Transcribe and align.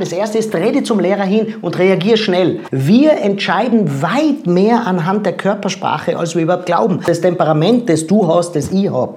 Das 0.00 0.12
erste 0.12 0.38
ist, 0.38 0.54
rede 0.54 0.82
zum 0.82 0.98
Lehrer 0.98 1.24
hin 1.24 1.56
und 1.60 1.78
reagier 1.78 2.16
schnell. 2.16 2.60
Wir 2.70 3.18
entscheiden 3.18 4.00
weit 4.00 4.46
mehr 4.46 4.86
anhand 4.86 5.26
der 5.26 5.34
Körpersprache, 5.34 6.16
als 6.16 6.34
wir 6.34 6.42
überhaupt 6.42 6.64
glauben. 6.64 7.00
Das 7.06 7.20
Temperament, 7.20 7.86
das 7.86 8.06
du 8.06 8.26
hast, 8.26 8.56
das 8.56 8.72
ich 8.72 8.90
habe. 8.90 9.16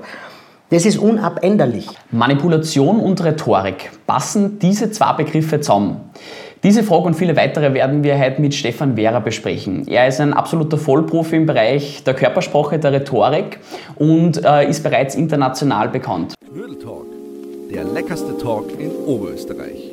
Das 0.71 0.85
ist 0.85 0.97
unabänderlich. 0.97 1.87
Manipulation 2.11 2.99
und 2.99 3.23
Rhetorik. 3.23 3.91
Passen 4.05 4.59
diese 4.59 4.91
zwei 4.91 5.13
Begriffe 5.13 5.61
zusammen? 5.61 6.01
Diese 6.63 6.83
Frage 6.83 7.05
und 7.05 7.13
viele 7.13 7.37
weitere 7.37 7.73
werden 7.73 8.03
wir 8.03 8.19
heute 8.19 8.41
mit 8.41 8.53
Stefan 8.53 8.97
Wehrer 8.97 9.21
besprechen. 9.21 9.87
Er 9.87 10.09
ist 10.09 10.19
ein 10.19 10.33
absoluter 10.33 10.77
Vollprofi 10.77 11.37
im 11.37 11.45
Bereich 11.45 12.03
der 12.03 12.13
Körpersprache, 12.13 12.77
der 12.77 12.91
Rhetorik 12.91 13.59
und 13.95 14.43
äh, 14.43 14.69
ist 14.69 14.83
bereits 14.83 15.15
international 15.15 15.87
bekannt. 15.87 16.35
Knödeltalk, 16.51 17.05
der 17.73 17.85
leckerste 17.85 18.37
Talk 18.37 18.77
in 18.77 18.91
Oberösterreich. 19.05 19.92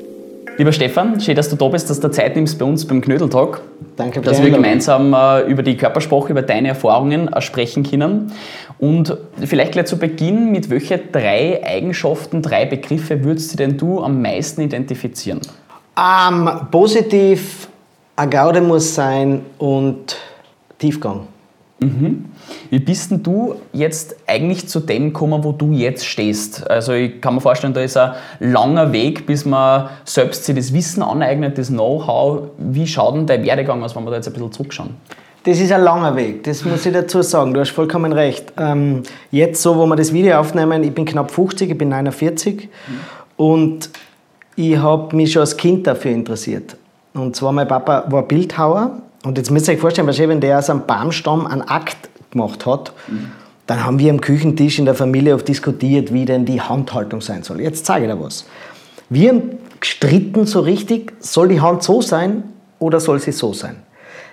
Lieber 0.60 0.72
Stefan, 0.72 1.18
schön, 1.18 1.36
dass 1.36 1.48
du 1.48 1.56
da 1.56 1.68
bist, 1.68 1.88
dass 1.88 2.00
du 2.00 2.10
Zeit 2.10 2.36
nimmst 2.36 2.58
bei 2.58 2.66
uns 2.66 2.86
beim 2.86 3.00
Knödeltalk. 3.00 3.62
Danke, 3.96 4.20
Dass 4.20 4.42
wir 4.42 4.50
gemeinsam 4.50 5.14
äh, 5.14 5.50
über 5.50 5.62
die 5.62 5.74
Körpersprache, 5.74 6.28
über 6.28 6.42
deine 6.42 6.68
Erfahrungen 6.68 7.32
äh, 7.32 7.40
sprechen 7.40 7.82
können. 7.82 8.30
Und 8.78 9.16
vielleicht 9.42 9.72
gleich 9.72 9.86
zu 9.86 9.98
Beginn, 9.98 10.52
mit 10.52 10.68
welchen 10.68 11.12
drei 11.12 11.64
Eigenschaften, 11.64 12.42
drei 12.42 12.66
Begriffe 12.66 13.24
würdest 13.24 13.54
du 13.54 13.56
denn 13.56 13.78
du 13.78 14.02
am 14.02 14.20
meisten 14.20 14.60
identifizieren? 14.60 15.40
Ähm, 15.98 16.50
positiv, 16.70 17.68
eine 18.16 18.30
Gaude 18.30 18.60
muss 18.60 18.94
sein 18.94 19.40
und 19.56 20.18
Tiefgang. 20.78 21.26
Wie 22.68 22.78
bist 22.78 23.10
denn 23.10 23.22
du 23.22 23.54
jetzt 23.72 24.16
eigentlich 24.26 24.68
zu 24.68 24.80
dem 24.80 25.12
gekommen, 25.12 25.42
wo 25.42 25.52
du 25.52 25.72
jetzt 25.72 26.04
stehst? 26.04 26.68
Also 26.70 26.92
ich 26.92 27.20
kann 27.20 27.34
mir 27.34 27.40
vorstellen, 27.40 27.72
da 27.72 27.80
ist 27.80 27.96
ein 27.96 28.14
langer 28.38 28.92
Weg, 28.92 29.26
bis 29.26 29.46
man 29.46 29.88
selbst 30.04 30.44
sich 30.44 30.54
das 30.54 30.74
Wissen 30.74 31.02
aneignet, 31.02 31.56
das 31.56 31.68
Know-how. 31.68 32.50
Wie 32.58 32.86
schaut 32.86 33.16
denn 33.16 33.26
dein 33.26 33.44
Werdegang 33.44 33.82
aus, 33.82 33.96
wenn 33.96 34.04
wir 34.04 34.10
da 34.10 34.16
jetzt 34.16 34.26
ein 34.26 34.34
bisschen 34.34 34.52
zurückschauen? 34.52 34.90
Das 35.44 35.58
ist 35.58 35.72
ein 35.72 35.80
langer 35.80 36.14
Weg, 36.16 36.44
das 36.44 36.66
muss 36.66 36.84
ich 36.84 36.92
dazu 36.92 37.22
sagen. 37.22 37.54
Du 37.54 37.60
hast 37.60 37.70
vollkommen 37.70 38.12
recht. 38.12 38.52
Ähm, 38.58 39.02
jetzt, 39.30 39.62
so, 39.62 39.74
wo 39.76 39.86
wir 39.86 39.96
das 39.96 40.12
Video 40.12 40.38
aufnehmen, 40.38 40.84
ich 40.84 40.92
bin 40.92 41.06
knapp 41.06 41.30
50, 41.30 41.70
ich 41.70 41.78
bin 41.78 41.88
49 41.88 42.68
und 43.38 43.88
ich 44.54 44.76
habe 44.76 45.16
mich 45.16 45.32
schon 45.32 45.40
als 45.40 45.56
Kind 45.56 45.86
dafür 45.86 46.10
interessiert. 46.10 46.76
Und 47.14 47.36
zwar, 47.36 47.52
mein 47.52 47.66
Papa 47.66 48.04
war 48.08 48.22
Bildhauer 48.28 49.00
und 49.24 49.38
jetzt 49.38 49.50
müsst 49.50 49.68
ihr 49.68 49.74
euch 49.74 49.80
vorstellen, 49.80 50.08
wenn 50.08 50.40
der 50.40 50.58
aus 50.58 50.70
einem 50.70 50.86
Baumstamm 50.86 51.46
einen 51.46 51.62
Akt 51.62 52.08
gemacht 52.30 52.64
hat, 52.66 52.92
dann 53.66 53.84
haben 53.84 53.98
wir 53.98 54.10
am 54.10 54.20
Küchentisch 54.20 54.78
in 54.78 54.84
der 54.84 54.94
Familie 54.94 55.34
oft 55.34 55.46
diskutiert, 55.46 56.12
wie 56.12 56.24
denn 56.24 56.44
die 56.44 56.60
Handhaltung 56.60 57.20
sein 57.20 57.42
soll. 57.42 57.60
Jetzt 57.60 57.86
zeige 57.86 58.06
ich 58.06 58.12
dir 58.12 58.20
was. 58.20 58.46
Wir 59.08 59.30
haben 59.30 59.42
gestritten 59.78 60.46
so 60.46 60.60
richtig, 60.60 61.12
soll 61.20 61.48
die 61.48 61.60
Hand 61.60 61.82
so 61.82 62.00
sein 62.00 62.44
oder 62.78 63.00
soll 63.00 63.18
sie 63.18 63.32
so 63.32 63.52
sein? 63.52 63.76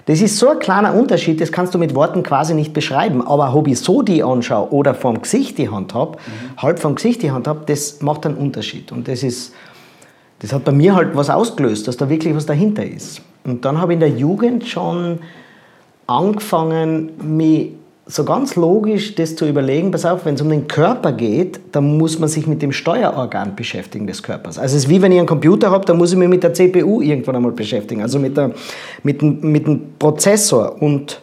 Das 0.07 0.21
ist 0.21 0.37
so 0.37 0.49
ein 0.49 0.59
kleiner 0.59 0.93
Unterschied, 0.93 1.41
das 1.41 1.51
kannst 1.51 1.73
du 1.73 1.77
mit 1.77 1.93
Worten 1.93 2.23
quasi 2.23 2.53
nicht 2.53 2.73
beschreiben. 2.73 3.21
Aber 3.27 3.53
ob 3.53 3.67
ich 3.67 3.79
so 3.79 4.01
die 4.01 4.23
anschaue 4.23 4.71
oder 4.71 4.95
vom 4.95 5.21
Gesicht 5.21 5.57
die 5.57 5.69
Hand 5.69 5.93
habe, 5.93 6.17
halb 6.57 6.79
vom 6.79 6.95
Gesicht 6.95 7.21
die 7.23 7.31
Hand 7.31 7.45
habe, 7.45 7.63
das 7.65 8.01
macht 8.01 8.25
einen 8.25 8.37
Unterschied. 8.37 8.93
Und 8.93 9.09
das 9.09 9.21
ist, 9.21 9.53
das 10.39 10.53
hat 10.53 10.63
bei 10.63 10.71
mir 10.71 10.95
halt 10.95 11.15
was 11.15 11.29
ausgelöst, 11.29 11.87
dass 11.87 11.97
da 11.97 12.09
wirklich 12.09 12.35
was 12.35 12.45
dahinter 12.45 12.85
ist. 12.85 13.21
Und 13.43 13.65
dann 13.65 13.79
habe 13.79 13.93
ich 13.93 13.95
in 13.95 13.99
der 14.01 14.09
Jugend 14.09 14.67
schon 14.67 15.19
angefangen, 16.05 17.11
mich 17.21 17.71
so 18.09 18.23
ganz 18.23 18.55
logisch 18.55 19.15
das 19.15 19.35
zu 19.35 19.47
überlegen, 19.47 19.91
pass 19.91 20.05
auf, 20.05 20.25
wenn 20.25 20.35
es 20.35 20.41
um 20.41 20.49
den 20.49 20.67
Körper 20.67 21.11
geht, 21.11 21.59
dann 21.73 21.97
muss 21.97 22.19
man 22.19 22.29
sich 22.29 22.47
mit 22.47 22.61
dem 22.61 22.71
Steuerorgan 22.71 23.55
beschäftigen 23.55 24.07
des 24.07 24.23
Körpers. 24.23 24.57
Also 24.57 24.77
es 24.77 24.83
ist 24.83 24.89
wie 24.89 25.01
wenn 25.01 25.11
ich 25.11 25.17
einen 25.17 25.27
Computer 25.27 25.71
habe, 25.71 25.85
dann 25.85 25.97
muss 25.97 26.13
ich 26.13 26.17
mich 26.17 26.29
mit 26.29 26.41
der 26.41 26.53
CPU 26.53 27.01
irgendwann 27.01 27.35
einmal 27.35 27.51
beschäftigen, 27.51 28.01
also 28.01 28.17
mit, 28.17 28.37
der, 28.37 28.51
mit, 29.03 29.21
dem, 29.21 29.39
mit 29.41 29.67
dem 29.67 29.81
Prozessor. 29.99 30.81
Und 30.81 31.21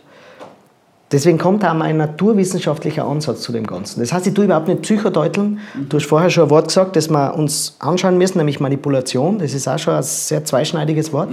deswegen 1.14 1.38
kommt 1.38 1.64
auch 1.64 1.74
mein 1.74 1.96
naturwissenschaftlicher 1.96 3.06
Ansatz 3.06 3.40
zu 3.40 3.52
dem 3.52 3.66
Ganzen. 3.66 4.00
Das 4.00 4.12
heißt, 4.12 4.26
ich 4.26 4.34
tue 4.34 4.44
überhaupt 4.44 4.68
nicht 4.68 4.82
psychodeuteln. 4.82 5.60
Du 5.88 5.96
hast 5.96 6.06
vorher 6.06 6.28
schon 6.28 6.44
ein 6.44 6.50
Wort 6.50 6.68
gesagt, 6.68 6.96
das 6.96 7.08
wir 7.08 7.34
uns 7.34 7.76
anschauen 7.78 8.18
müssen, 8.18 8.38
nämlich 8.38 8.60
Manipulation. 8.60 9.38
Das 9.38 9.54
ist 9.54 9.68
auch 9.68 9.78
schon 9.78 9.94
ein 9.94 10.02
sehr 10.02 10.44
zweischneidiges 10.44 11.12
Wort. 11.12 11.30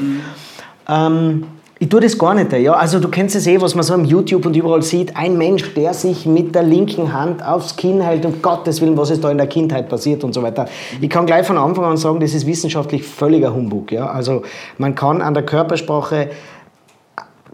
Ähm, 0.88 1.46
ich 1.80 1.90
tue 1.90 2.00
das 2.00 2.16
gar 2.16 2.36
nicht. 2.36 2.54
Ja. 2.54 2.74
Also 2.74 3.00
du 3.00 3.08
kennst 3.08 3.36
es 3.36 3.48
eh, 3.48 3.60
was 3.60 3.74
man 3.74 3.84
so 3.84 3.96
am 3.96 4.06
YouTube 4.06 4.46
und 4.46 4.56
überall 4.56 4.84
sieht. 4.84 5.18
Ein 5.18 5.36
Mensch, 5.36 5.74
der 5.74 5.96
sich 5.96 6.28
mit 6.28 6.54
der 6.54 6.62
linken 6.62 7.12
Hand 7.12 7.44
aufs 7.44 7.76
Kinn 7.76 8.02
hält, 8.02 8.24
um 8.24 8.40
Gottes 8.40 8.82
Willen, 8.82 8.96
was 8.98 9.10
ist 9.10 9.24
da 9.24 9.32
in 9.32 9.40
der 9.40 9.48
Kindheit 9.48 9.90
passiert 9.90 10.24
und 10.24 10.34
so 10.34 10.44
weiter. 10.44 10.68
Ich 11.02 11.10
kann 11.10 11.26
gleich 11.26 11.48
von 11.48 11.58
Anfang 11.58 11.86
an 11.86 11.98
sagen, 11.98 12.20
das 12.20 12.36
ist 12.36 12.46
wissenschaftlich 12.46 13.02
völliger 13.02 13.52
Humbug. 13.52 13.92
Ja. 13.92 14.12
Also 14.12 14.44
man 14.78 14.94
kann 14.94 15.24
an 15.24 15.34
der 15.34 15.42
Körpersprache 15.42 16.30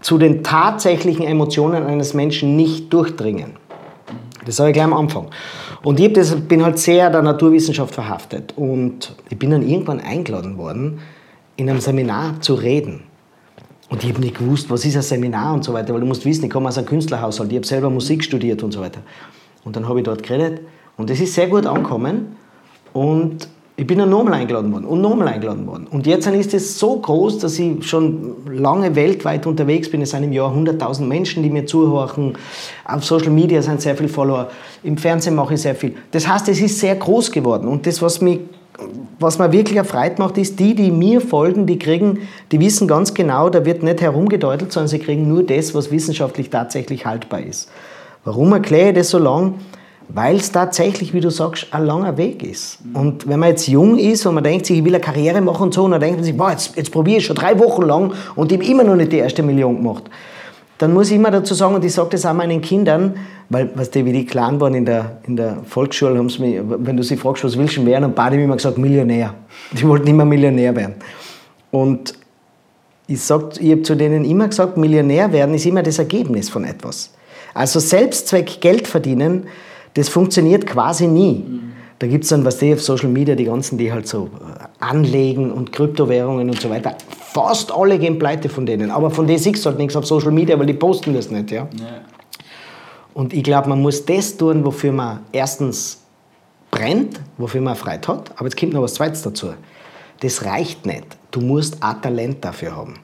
zu 0.01 0.17
den 0.17 0.43
tatsächlichen 0.43 1.25
Emotionen 1.25 1.83
eines 1.83 2.13
Menschen 2.13 2.55
nicht 2.55 2.93
durchdringen. 2.93 3.53
Das 4.45 4.55
sage 4.55 4.69
ich 4.69 4.73
gleich 4.73 4.85
am 4.85 4.93
Anfang. 4.93 5.27
Und 5.83 5.99
ich 5.99 6.13
das, 6.13 6.35
bin 6.35 6.63
halt 6.63 6.79
sehr 6.79 7.09
der 7.09 7.21
Naturwissenschaft 7.21 7.93
verhaftet. 7.93 8.53
Und 8.55 9.15
ich 9.29 9.37
bin 9.37 9.51
dann 9.51 9.67
irgendwann 9.67 9.99
eingeladen 9.99 10.57
worden, 10.57 10.99
in 11.57 11.69
einem 11.69 11.81
Seminar 11.81 12.39
zu 12.39 12.53
reden. 12.53 13.03
Und 13.89 14.03
ich 14.03 14.09
habe 14.09 14.21
nicht 14.21 14.37
gewusst, 14.37 14.69
was 14.69 14.85
ist 14.85 14.95
ein 14.95 15.01
Seminar 15.01 15.53
und 15.53 15.63
so 15.63 15.73
weiter, 15.73 15.93
weil 15.93 16.01
du 16.01 16.05
musst 16.05 16.25
wissen, 16.25 16.45
ich 16.45 16.51
komme 16.51 16.67
aus 16.67 16.77
einem 16.77 16.87
Künstlerhaushalt, 16.87 17.51
ich 17.51 17.57
habe 17.57 17.67
selber 17.67 17.89
Musik 17.89 18.23
studiert 18.23 18.63
und 18.63 18.71
so 18.71 18.81
weiter. 18.81 19.01
Und 19.63 19.75
dann 19.75 19.87
habe 19.87 19.99
ich 19.99 20.05
dort 20.05 20.23
geredet 20.23 20.61
und 20.97 21.09
es 21.09 21.19
ist 21.19 21.33
sehr 21.33 21.47
gut 21.47 21.65
angekommen 21.65 22.35
und 22.93 23.47
ich 23.79 23.85
bin 23.85 23.99
dann 23.99 24.09
nochmal 24.09 24.33
eingeladen 24.33 24.73
worden 24.73 24.85
und 24.85 25.01
nochmal 25.01 25.27
eingeladen 25.27 25.67
worden. 25.67 25.85
Und 25.85 26.07
jetzt 26.07 26.25
ist 26.25 26.55
es 26.55 26.79
so 26.79 26.97
groß, 26.99 27.37
dass 27.37 27.59
ich 27.59 27.87
schon 27.87 28.35
lange 28.51 28.95
weltweit 28.95 29.45
unterwegs 29.45 29.91
bin. 29.91 30.01
Es 30.01 30.09
sind 30.09 30.23
im 30.23 30.33
Jahr 30.33 30.51
100.000 30.51 31.03
Menschen, 31.03 31.43
die 31.43 31.51
mir 31.51 31.67
zuhören. 31.67 32.33
Auf 32.85 33.05
Social 33.05 33.29
Media 33.29 33.61
sind 33.61 33.79
sehr 33.79 33.95
viele 33.95 34.09
Follower. 34.09 34.49
Im 34.81 34.97
Fernsehen 34.97 35.35
mache 35.35 35.53
ich 35.53 35.61
sehr 35.61 35.75
viel. 35.75 35.93
Das 36.09 36.27
heißt, 36.27 36.49
es 36.49 36.59
ist 36.59 36.79
sehr 36.79 36.95
groß 36.95 37.31
geworden. 37.31 37.67
Und 37.67 37.85
das, 37.85 38.01
was 38.01 38.19
mich 38.19 38.39
was 39.19 39.39
mir 39.39 39.51
wirklich 39.51 39.77
erfreut 39.77 40.19
macht, 40.19 40.37
ist, 40.37 40.59
die, 40.59 40.75
die 40.75 40.91
mir 40.91 41.19
folgen, 41.19 41.65
die 41.65 41.79
kriegen, 41.79 42.27
die 42.51 42.59
wissen 42.59 42.87
ganz 42.87 43.13
genau, 43.15 43.49
da 43.49 43.65
wird 43.65 43.81
nicht 43.81 44.01
herumgedeutelt, 44.01 44.71
sondern 44.71 44.87
sie 44.87 44.99
kriegen 44.99 45.27
nur 45.27 45.41
das, 45.41 45.73
was 45.73 45.89
wissenschaftlich 45.89 46.51
tatsächlich 46.51 47.05
haltbar 47.05 47.41
ist. 47.41 47.69
Warum 48.23 48.53
erkläre 48.53 48.89
ich 48.89 48.95
das 48.95 49.09
so 49.09 49.17
lang? 49.17 49.55
Weil 50.09 50.37
es 50.37 50.51
tatsächlich, 50.51 51.13
wie 51.13 51.19
du 51.19 51.29
sagst, 51.29 51.67
ein 51.71 51.85
langer 51.85 52.17
Weg 52.17 52.41
ist. 52.41 52.79
Und 52.93 53.27
wenn 53.27 53.39
man 53.39 53.49
jetzt 53.49 53.67
jung 53.67 53.97
ist 53.97 54.25
und 54.25 54.35
man 54.35 54.43
denkt 54.43 54.65
sich, 54.65 54.77
ich 54.77 54.85
will 54.85 54.95
eine 54.95 55.03
Karriere 55.03 55.41
machen 55.41 55.63
und 55.63 55.73
so, 55.73 55.83
und 55.83 55.91
dann 55.91 55.99
denkt 55.99 56.17
man 56.17 56.23
sich, 56.23 56.35
boah, 56.35 56.51
jetzt, 56.51 56.75
jetzt 56.77 56.91
probiere 56.91 57.17
ich 57.17 57.25
schon 57.25 57.35
drei 57.35 57.59
Wochen 57.59 57.81
lang 57.81 58.13
und 58.35 58.51
ich 58.51 58.57
habe 58.57 58.69
immer 58.69 58.83
noch 58.83 58.95
nicht 58.95 59.11
die 59.11 59.17
erste 59.17 59.43
Million 59.43 59.75
gemacht 59.75 60.09
dann 60.77 60.93
muss 60.93 61.09
ich 61.09 61.15
immer 61.15 61.31
dazu 61.31 61.53
sagen, 61.53 61.75
und 61.75 61.83
ich 61.83 61.93
sage 61.93 62.09
das 62.11 62.25
auch 62.25 62.33
meinen 62.33 62.61
Kindern, 62.61 63.15
weil, 63.49 63.75
weißt 63.75 63.95
du, 63.95 64.05
wie 64.05 64.11
die 64.11 64.25
klein 64.25 64.59
waren 64.61 64.75
in 64.75 64.85
der, 64.85 65.17
in 65.25 65.35
der 65.35 65.57
Volksschule, 65.65 66.17
haben 66.17 66.29
sie 66.29 66.41
mich, 66.41 66.59
wenn 66.63 66.95
du 66.95 67.03
sie 67.03 67.17
fragst, 67.17 67.43
was 67.43 67.57
willst 67.57 67.77
du 67.77 67.85
werden, 67.85 68.03
dann 68.03 68.13
beide 68.13 68.41
immer 68.41 68.55
gesagt, 68.55 68.77
Millionär. 68.77 69.33
Die 69.71 69.87
wollten 69.87 70.07
immer 70.07 70.25
Millionär 70.25 70.75
werden. 70.75 70.95
Und 71.71 72.13
ich, 73.07 73.19
ich 73.19 73.31
habe 73.31 73.81
zu 73.81 73.95
denen 73.95 74.25
immer 74.25 74.47
gesagt, 74.47 74.77
Millionär 74.77 75.31
werden 75.31 75.55
ist 75.55 75.65
immer 75.65 75.81
das 75.81 75.97
Ergebnis 75.97 76.49
von 76.49 76.63
etwas. 76.63 77.11
Also 77.53 77.79
Selbstzweck 77.79 78.61
Geld 78.61 78.87
verdienen, 78.87 79.47
das 79.97 80.09
funktioniert 80.09 80.67
quasi 80.67 81.07
nie. 81.07 81.43
Da 81.97 82.05
gibt 82.05 82.23
es 82.23 82.29
dann, 82.29 82.45
was 82.45 82.59
die 82.59 82.71
auf 82.71 82.83
Social 82.83 83.09
Media, 83.09 83.33
die 83.33 83.45
ganzen, 83.45 83.79
die 83.79 83.91
halt 83.91 84.07
so 84.07 84.29
anlegen 84.79 85.51
und 85.51 85.73
Kryptowährungen 85.73 86.47
und 86.47 86.61
so 86.61 86.69
weiter. 86.69 86.95
Fast 87.33 87.71
alle 87.71 87.97
gehen 87.97 88.19
pleite 88.19 88.47
von 88.47 88.67
denen. 88.67 88.91
Aber 88.91 89.09
von 89.09 89.25
denen 89.25 89.39
siehst 89.39 89.65
du 89.65 89.69
halt 89.69 89.79
nichts 89.79 89.95
auf 89.95 90.05
Social 90.05 90.31
Media, 90.31 90.57
weil 90.59 90.67
die 90.67 90.75
posten 90.75 91.15
das 91.15 91.31
nicht. 91.31 91.49
Ja? 91.49 91.67
ja. 91.79 92.01
Und 93.15 93.33
ich 93.33 93.41
glaube, 93.41 93.69
man 93.69 93.81
muss 93.81 94.05
das 94.05 94.37
tun, 94.37 94.63
wofür 94.63 94.91
man 94.91 95.21
erstens 95.31 96.03
brennt, 96.69 97.19
wofür 97.39 97.61
man 97.61 97.75
Freude 97.75 98.07
hat. 98.07 98.31
Aber 98.35 98.43
jetzt 98.43 98.59
kommt 98.59 98.73
noch 98.73 98.83
was 98.83 98.93
Zweites 98.93 99.23
dazu. 99.23 99.47
Das 100.19 100.45
reicht 100.45 100.85
nicht. 100.85 101.05
Du 101.31 101.41
musst 101.41 101.81
ein 101.81 101.99
Talent 102.03 102.45
dafür 102.45 102.75
haben. 102.75 102.99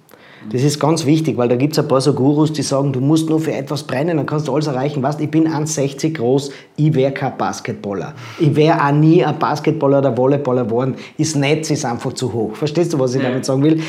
Das 0.51 0.61
ist 0.61 0.79
ganz 0.79 1.05
wichtig, 1.05 1.37
weil 1.37 1.47
da 1.47 1.55
gibt 1.55 1.73
es 1.73 1.79
ein 1.79 1.87
paar 1.87 2.01
so 2.01 2.13
Gurus, 2.13 2.51
die 2.53 2.61
sagen, 2.61 2.91
du 2.91 2.99
musst 2.99 3.29
nur 3.29 3.39
für 3.39 3.53
etwas 3.53 3.83
brennen, 3.83 4.17
dann 4.17 4.25
kannst 4.25 4.47
du 4.47 4.53
alles 4.53 4.67
erreichen. 4.67 5.01
Weißt, 5.01 5.21
ich 5.21 5.31
bin 5.31 5.47
1,60 5.47 6.13
groß, 6.13 6.51
ich 6.75 6.93
wäre 6.93 7.11
kein 7.11 7.37
Basketballer. 7.37 8.13
Ich 8.39 8.55
wäre 8.55 8.83
auch 8.83 8.91
nie 8.91 9.23
ein 9.23 9.37
Basketballer 9.39 9.99
oder 9.99 10.15
Volleyballer 10.15 10.65
geworden. 10.65 10.95
Das 11.17 11.35
Netz 11.35 11.69
ist 11.71 11.85
einfach 11.85 12.13
zu 12.13 12.31
hoch. 12.31 12.55
Verstehst 12.55 12.93
du, 12.93 12.99
was 12.99 13.15
ich 13.15 13.21
ja. 13.21 13.29
damit 13.29 13.45
sagen 13.45 13.63
will? 13.63 13.81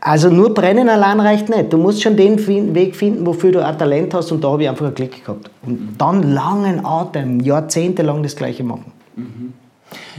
Also 0.00 0.28
nur 0.28 0.52
brennen 0.52 0.90
allein 0.90 1.18
reicht 1.18 1.48
nicht. 1.48 1.72
Du 1.72 1.78
musst 1.78 2.02
schon 2.02 2.14
den 2.14 2.38
Weg 2.74 2.94
finden, 2.94 3.24
wofür 3.24 3.52
du 3.52 3.64
ein 3.64 3.78
Talent 3.78 4.12
hast 4.12 4.30
und 4.32 4.44
da 4.44 4.50
habe 4.50 4.62
ich 4.62 4.68
einfach 4.68 4.84
einen 4.84 4.94
Klick 4.94 5.24
gehabt. 5.24 5.50
Und 5.64 5.94
dann 5.96 6.34
langen 6.34 6.84
Atem, 6.84 7.40
jahrzehntelang 7.40 8.22
das 8.22 8.36
Gleiche 8.36 8.64
machen. 8.64 8.92
Mhm. 9.16 9.43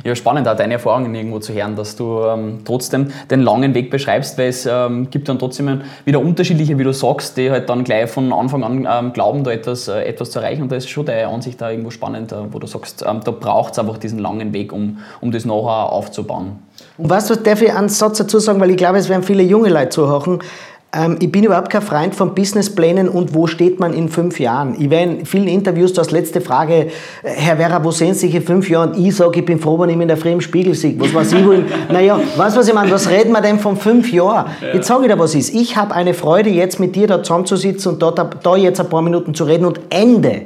Ja, 0.03 0.15
spannend 0.15 0.47
auch 0.47 0.55
deine 0.55 0.73
Erfahrungen 0.73 1.13
irgendwo 1.15 1.39
zu 1.39 1.53
hören, 1.53 1.75
dass 1.75 1.95
du 1.95 2.23
ähm, 2.23 2.61
trotzdem 2.65 3.11
den 3.29 3.41
langen 3.41 3.73
Weg 3.73 3.89
beschreibst, 3.89 4.37
weil 4.37 4.49
es 4.49 4.65
ähm, 4.65 5.09
gibt 5.09 5.29
dann 5.29 5.39
trotzdem 5.39 5.81
wieder 6.05 6.19
unterschiedliche, 6.19 6.77
wie 6.77 6.83
du 6.83 6.93
sagst, 6.93 7.37
die 7.37 7.51
halt 7.51 7.69
dann 7.69 7.83
gleich 7.83 8.09
von 8.09 8.31
Anfang 8.33 8.63
an 8.63 8.87
ähm, 8.89 9.13
glauben, 9.13 9.43
da 9.43 9.51
etwas, 9.51 9.87
äh, 9.87 10.03
etwas 10.03 10.31
zu 10.31 10.39
erreichen. 10.39 10.63
Und 10.63 10.71
da 10.71 10.75
ist 10.75 10.89
schon 10.89 11.05
deine 11.05 11.27
Ansicht 11.27 11.61
da 11.61 11.69
irgendwo 11.69 11.91
spannend, 11.91 12.31
äh, 12.31 12.35
wo 12.51 12.59
du 12.59 12.67
sagst, 12.67 13.03
ähm, 13.07 13.21
da 13.23 13.31
braucht 13.31 13.73
es 13.73 13.79
einfach 13.79 13.97
diesen 13.97 14.19
langen 14.19 14.53
Weg, 14.53 14.71
um, 14.71 14.99
um 15.21 15.31
das 15.31 15.45
nachher 15.45 15.91
aufzubauen. 15.91 16.59
Und 16.97 17.09
weißt 17.09 17.29
du, 17.29 17.35
darf 17.35 17.61
ich 17.61 17.73
einen 17.73 17.89
Satz 17.89 18.17
dazu 18.17 18.39
sagen, 18.39 18.59
weil 18.59 18.71
ich 18.71 18.77
glaube, 18.77 18.97
es 18.97 19.09
werden 19.09 19.23
viele 19.23 19.43
junge 19.43 19.69
Leute 19.69 19.89
zuhören. 19.89 20.39
Ähm, 20.95 21.17
ich 21.19 21.31
bin 21.31 21.43
überhaupt 21.43 21.69
kein 21.69 21.81
Freund 21.81 22.15
von 22.15 22.33
Businessplänen 22.33 23.09
und 23.09 23.33
wo 23.33 23.47
steht 23.47 23.79
man 23.79 23.93
in 23.93 24.09
fünf 24.09 24.39
Jahren. 24.39 24.75
Ich 24.79 24.89
werde 24.89 25.11
in 25.11 25.25
vielen 25.25 25.47
Interviews, 25.47 25.93
du 25.93 26.01
hast 26.01 26.11
letzte 26.11 26.41
Frage, 26.41 26.87
Herr 27.21 27.57
Werra, 27.57 27.83
wo 27.83 27.91
sehen 27.91 28.13
Sie 28.13 28.27
sich 28.27 28.35
in 28.35 28.43
fünf 28.43 28.69
Jahren? 28.69 28.93
Ich 29.03 29.15
sage, 29.15 29.39
ich 29.39 29.45
bin 29.45 29.59
froh, 29.59 29.77
wenn 29.79 29.89
ich 29.89 29.97
mich 29.97 30.09
in 30.09 30.15
der 30.15 30.25
im 30.25 30.41
Spiegel 30.41 30.73
sehe. 30.73 30.95
Was 30.99 31.13
weiß 31.13 31.33
ich 31.33 31.45
wohl? 31.45 31.65
naja, 31.91 32.19
weißt 32.37 32.55
du, 32.55 32.59
was 32.61 32.67
ich 32.67 32.73
meine? 32.73 32.91
Was 32.91 33.09
reden 33.09 33.31
wir 33.31 33.41
denn 33.41 33.59
von 33.59 33.75
fünf 33.75 34.11
Jahren? 34.11 34.51
Ja. 34.61 34.73
Jetzt 34.73 34.87
sage 34.87 35.05
ich 35.05 35.11
dir, 35.11 35.19
was 35.19 35.35
ist. 35.35 35.53
Ich 35.53 35.75
habe 35.75 35.93
eine 35.93 36.13
Freude, 36.13 36.49
jetzt 36.49 36.79
mit 36.79 36.95
dir 36.95 37.07
da 37.07 37.21
zusammenzusitzen 37.21 37.93
und 37.93 38.01
da, 38.01 38.11
da 38.11 38.55
jetzt 38.55 38.79
ein 38.79 38.89
paar 38.89 39.01
Minuten 39.01 39.33
zu 39.33 39.43
reden 39.43 39.65
und 39.65 39.79
Ende. 39.89 40.43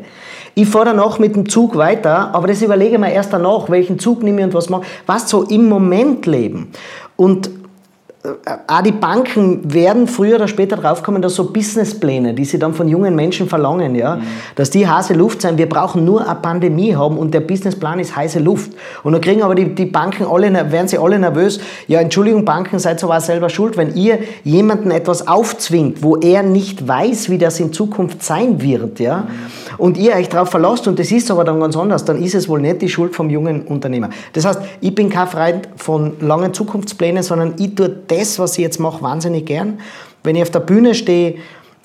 Ich 0.55 0.67
fahre 0.67 0.85
danach 0.85 1.19
mit 1.19 1.35
dem 1.35 1.47
Zug 1.47 1.77
weiter, 1.77 2.33
aber 2.33 2.47
das 2.47 2.61
überlege 2.61 2.95
ich 2.95 2.99
mir 2.99 3.13
erst 3.13 3.31
danach, 3.31 3.69
welchen 3.69 3.99
Zug 3.99 4.23
nehme 4.23 4.39
ich 4.41 4.45
und 4.47 4.53
was 4.53 4.69
mache. 4.69 4.81
Was 5.05 5.29
so 5.29 5.43
im 5.43 5.69
Moment 5.69 6.25
leben. 6.25 6.71
Und 7.15 7.47
äh, 7.47 7.51
auch 8.67 8.81
die 8.81 8.91
Banken 8.91 9.73
werden 9.73 10.05
früher 10.05 10.35
oder 10.35 10.49
später 10.49 10.75
draufkommen, 10.75 11.21
dass 11.21 11.35
so 11.35 11.53
Businesspläne, 11.53 12.33
die 12.33 12.43
sie 12.43 12.59
dann 12.59 12.73
von 12.73 12.89
jungen 12.89 13.15
Menschen 13.15 13.47
verlangen, 13.47 13.95
ja, 13.95 14.17
mhm. 14.17 14.23
dass 14.55 14.69
die 14.69 14.85
heiße 14.85 15.13
Luft 15.13 15.41
sein. 15.41 15.57
Wir 15.57 15.69
brauchen 15.69 16.03
nur 16.03 16.27
eine 16.27 16.35
Pandemie 16.35 16.93
haben 16.93 17.17
und 17.17 17.33
der 17.33 17.39
Businessplan 17.39 17.97
ist 17.99 18.17
heiße 18.17 18.39
Luft. 18.39 18.73
Und 19.03 19.13
dann 19.13 19.21
kriegen 19.21 19.41
aber 19.41 19.55
die, 19.55 19.73
die 19.73 19.85
Banken 19.85 20.25
alle, 20.25 20.51
werden 20.69 20.89
sie 20.89 20.97
alle 20.97 21.17
nervös. 21.17 21.61
Ja, 21.87 22.01
Entschuldigung, 22.01 22.43
Banken, 22.43 22.77
seid 22.77 23.01
aber 23.05 23.21
selber 23.21 23.49
schuld, 23.49 23.77
wenn 23.77 23.95
ihr 23.95 24.19
jemanden 24.43 24.91
etwas 24.91 25.25
aufzwingt, 25.25 26.03
wo 26.03 26.17
er 26.17 26.43
nicht 26.43 26.85
weiß, 26.85 27.29
wie 27.29 27.37
das 27.37 27.57
in 27.61 27.71
Zukunft 27.71 28.21
sein 28.21 28.61
wird, 28.61 28.99
ja, 28.99 29.19
mhm. 29.19 29.25
und 29.77 29.97
ihr 29.97 30.13
euch 30.15 30.27
darauf 30.27 30.49
verlasst 30.49 30.89
und 30.89 30.99
das 30.99 31.09
ist 31.09 31.31
aber 31.31 31.45
dann 31.45 31.61
ganz 31.61 31.77
anders, 31.77 32.03
dann 32.03 32.21
ist 32.21 32.35
es 32.35 32.49
wohl 32.49 32.59
nicht 32.59 32.81
die 32.81 32.89
Schuld 32.89 33.15
vom 33.15 33.29
jungen 33.29 33.61
Unternehmer. 33.61 34.09
Das 34.33 34.43
heißt, 34.43 34.59
ich 34.81 34.93
bin 34.93 35.09
kein 35.09 35.27
Freund 35.27 35.69
von 35.77 36.17
langen 36.19 36.53
Zukunftsplänen, 36.53 37.23
sondern 37.23 37.53
ich 37.57 37.75
tue 37.75 37.89
das, 38.09 38.39
was 38.39 38.57
ich 38.57 38.63
jetzt 38.63 38.79
mache, 38.79 39.01
wahnsinnig 39.01 39.45
gern. 39.45 39.79
Wenn 40.23 40.35
ich 40.35 40.41
auf 40.41 40.51
der 40.51 40.59
Bühne 40.59 40.93
stehe, 40.93 41.35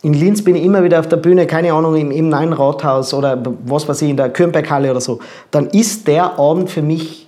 in 0.02 0.12
Linz 0.12 0.44
bin 0.44 0.54
ich 0.54 0.62
immer 0.62 0.84
wieder 0.84 1.00
auf 1.00 1.08
der 1.08 1.16
Bühne, 1.16 1.46
keine 1.46 1.72
Ahnung, 1.72 1.96
im, 1.96 2.10
im 2.10 2.28
Neuen 2.28 2.52
Rathaus 2.52 3.14
oder 3.14 3.42
was 3.64 3.88
weiß 3.88 4.02
ich, 4.02 4.10
in 4.10 4.16
der 4.16 4.28
Kürnberghalle 4.28 4.90
oder 4.90 5.00
so, 5.00 5.20
dann 5.50 5.68
ist 5.68 6.06
der 6.06 6.38
Abend 6.38 6.68
für 6.68 6.82
mich 6.82 7.26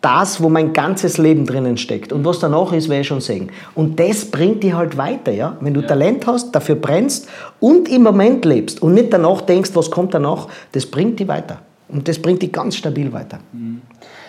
das, 0.00 0.40
wo 0.42 0.48
mein 0.48 0.72
ganzes 0.72 1.18
Leben 1.18 1.44
drinnen 1.44 1.76
steckt. 1.76 2.12
Und 2.12 2.24
was 2.24 2.38
danach 2.38 2.72
ist, 2.72 2.88
werde 2.88 3.02
ich 3.02 3.08
schon 3.08 3.20
sehen. 3.20 3.50
Und 3.74 4.00
das 4.00 4.24
bringt 4.24 4.62
dich 4.62 4.72
halt 4.72 4.96
weiter, 4.96 5.32
ja. 5.32 5.56
Wenn 5.60 5.74
du 5.74 5.80
ja. 5.80 5.88
Talent 5.88 6.26
hast, 6.26 6.52
dafür 6.52 6.76
brennst 6.76 7.28
und 7.60 7.88
im 7.88 8.02
Moment 8.04 8.44
lebst 8.44 8.80
und 8.80 8.94
nicht 8.94 9.12
danach 9.12 9.42
denkst, 9.42 9.70
was 9.74 9.90
kommt 9.90 10.14
danach, 10.14 10.46
das 10.72 10.86
bringt 10.86 11.20
dich 11.20 11.28
weiter. 11.28 11.58
Und 11.88 12.08
das 12.08 12.18
bringt 12.18 12.42
dich 12.42 12.52
ganz 12.52 12.76
stabil 12.76 13.12
weiter. 13.12 13.40
Mhm 13.52 13.82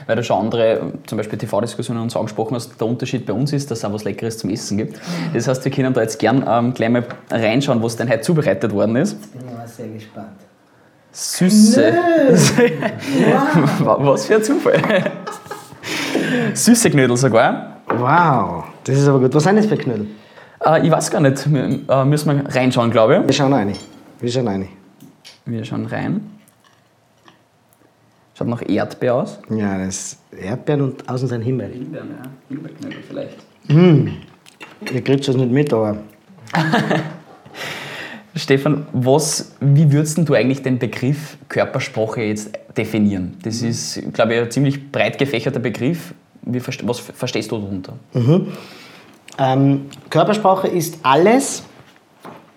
weil 0.09 0.15
du 0.15 0.23
schon 0.23 0.39
andere, 0.39 0.91
zum 1.05 1.19
Beispiel 1.19 1.37
TV-Diskussionen 1.37 2.01
uns 2.01 2.15
angesprochen 2.15 2.55
hast, 2.55 2.81
der 2.81 2.87
Unterschied 2.87 3.27
bei 3.27 3.33
uns 3.33 3.53
ist, 3.53 3.69
dass 3.69 3.77
es 3.77 3.85
auch 3.85 3.93
was 3.93 4.05
Leckeres 4.05 4.39
zum 4.39 4.49
Essen 4.49 4.79
gibt. 4.79 4.99
Das 5.35 5.47
heißt, 5.47 5.63
wir 5.63 5.71
können 5.71 5.93
da 5.93 6.01
jetzt 6.01 6.17
gern 6.17 6.43
ähm, 6.49 6.73
gleich 6.73 6.89
mal 6.89 7.05
reinschauen, 7.29 7.83
was 7.83 7.95
denn 7.95 8.09
heute 8.09 8.21
zubereitet 8.21 8.73
worden 8.73 8.95
ist. 8.95 9.11
Jetzt 9.11 9.31
bin 9.33 9.41
ich 9.47 9.55
mal 9.55 9.67
sehr 9.67 9.87
gespannt. 9.87 10.29
Süße. 11.11 11.93
wow. 13.83 13.97
was 13.99 14.25
für 14.25 14.37
ein 14.37 14.43
Zufall. 14.43 14.81
Süße 16.55 16.89
Knödel 16.89 17.15
sogar. 17.15 17.81
Wow, 17.95 18.63
das 18.85 18.97
ist 18.97 19.07
aber 19.07 19.19
gut. 19.19 19.35
Was 19.35 19.43
sind 19.43 19.57
das 19.57 19.67
für 19.67 19.77
Knödel? 19.77 20.07
Äh, 20.65 20.87
ich 20.87 20.91
weiß 20.91 21.11
gar 21.11 21.21
nicht. 21.21 21.53
Wir, 21.53 21.81
äh, 21.87 22.05
müssen 22.05 22.35
wir 22.35 22.55
reinschauen, 22.55 22.89
glaube 22.89 23.17
ich. 23.17 23.27
Wir 23.27 23.33
schauen 23.33 23.53
rein. 23.53 23.75
Wir 24.19 24.31
schauen 24.31 24.47
rein. 24.47 24.67
Wir 25.45 25.63
schauen 25.63 25.85
rein. 25.85 26.38
Schaut 28.39 28.47
nach 28.47 28.61
Erdbeer 28.69 29.15
aus. 29.15 29.37
Ja, 29.49 29.77
das 29.77 30.13
ist 30.13 30.19
Erdbeeren 30.31 30.81
und 30.83 31.09
außen 31.09 31.27
sein 31.27 31.41
Himmel. 31.41 31.73
Himbeeren, 31.73 32.07
ja. 32.07 32.29
Himbeerknödel 32.47 32.99
vielleicht. 33.05 33.35
Mm. 33.67 34.07
Ihr 34.93 35.01
kriegt 35.01 35.27
es 35.27 35.35
nicht 35.35 35.51
mit, 35.51 35.73
aber. 35.73 35.97
Stefan, 38.35 38.87
was, 38.93 39.57
wie 39.59 39.91
würdest 39.91 40.19
du 40.19 40.33
eigentlich 40.35 40.61
den 40.61 40.79
Begriff 40.79 41.37
Körpersprache 41.49 42.21
jetzt 42.21 42.57
definieren? 42.77 43.35
Das 43.43 43.61
ist, 43.61 44.01
glaube 44.13 44.35
ich, 44.35 44.39
ein 44.39 44.51
ziemlich 44.51 44.89
breit 44.89 45.17
gefächerter 45.17 45.59
Begriff. 45.59 46.13
Wie, 46.43 46.61
was 46.65 46.99
verstehst 46.99 47.51
du 47.51 47.57
darunter? 47.57 47.95
Mhm. 48.13 48.53
Ähm, 49.37 49.81
Körpersprache 50.09 50.69
ist 50.69 50.99
alles 51.03 51.63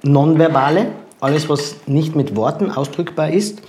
Nonverbale, 0.05 0.93
alles, 1.19 1.49
was 1.49 1.75
nicht 1.89 2.15
mit 2.15 2.37
Worten 2.37 2.71
ausdrückbar 2.71 3.31
ist 3.31 3.63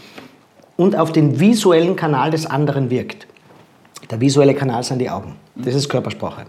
und 0.78 0.96
auf 0.98 1.12
den 1.12 1.40
visuellen 1.40 1.96
Kanal 1.96 2.32
des 2.32 2.46
anderen 2.46 2.90
wirkt. 2.90 3.28
Der 4.10 4.20
visuelle 4.20 4.54
Kanal 4.54 4.84
sind 4.84 5.00
die 5.00 5.10
Augen. 5.10 5.36
Das 5.56 5.76
ist 5.76 5.90
Körpersprache. 5.90 6.46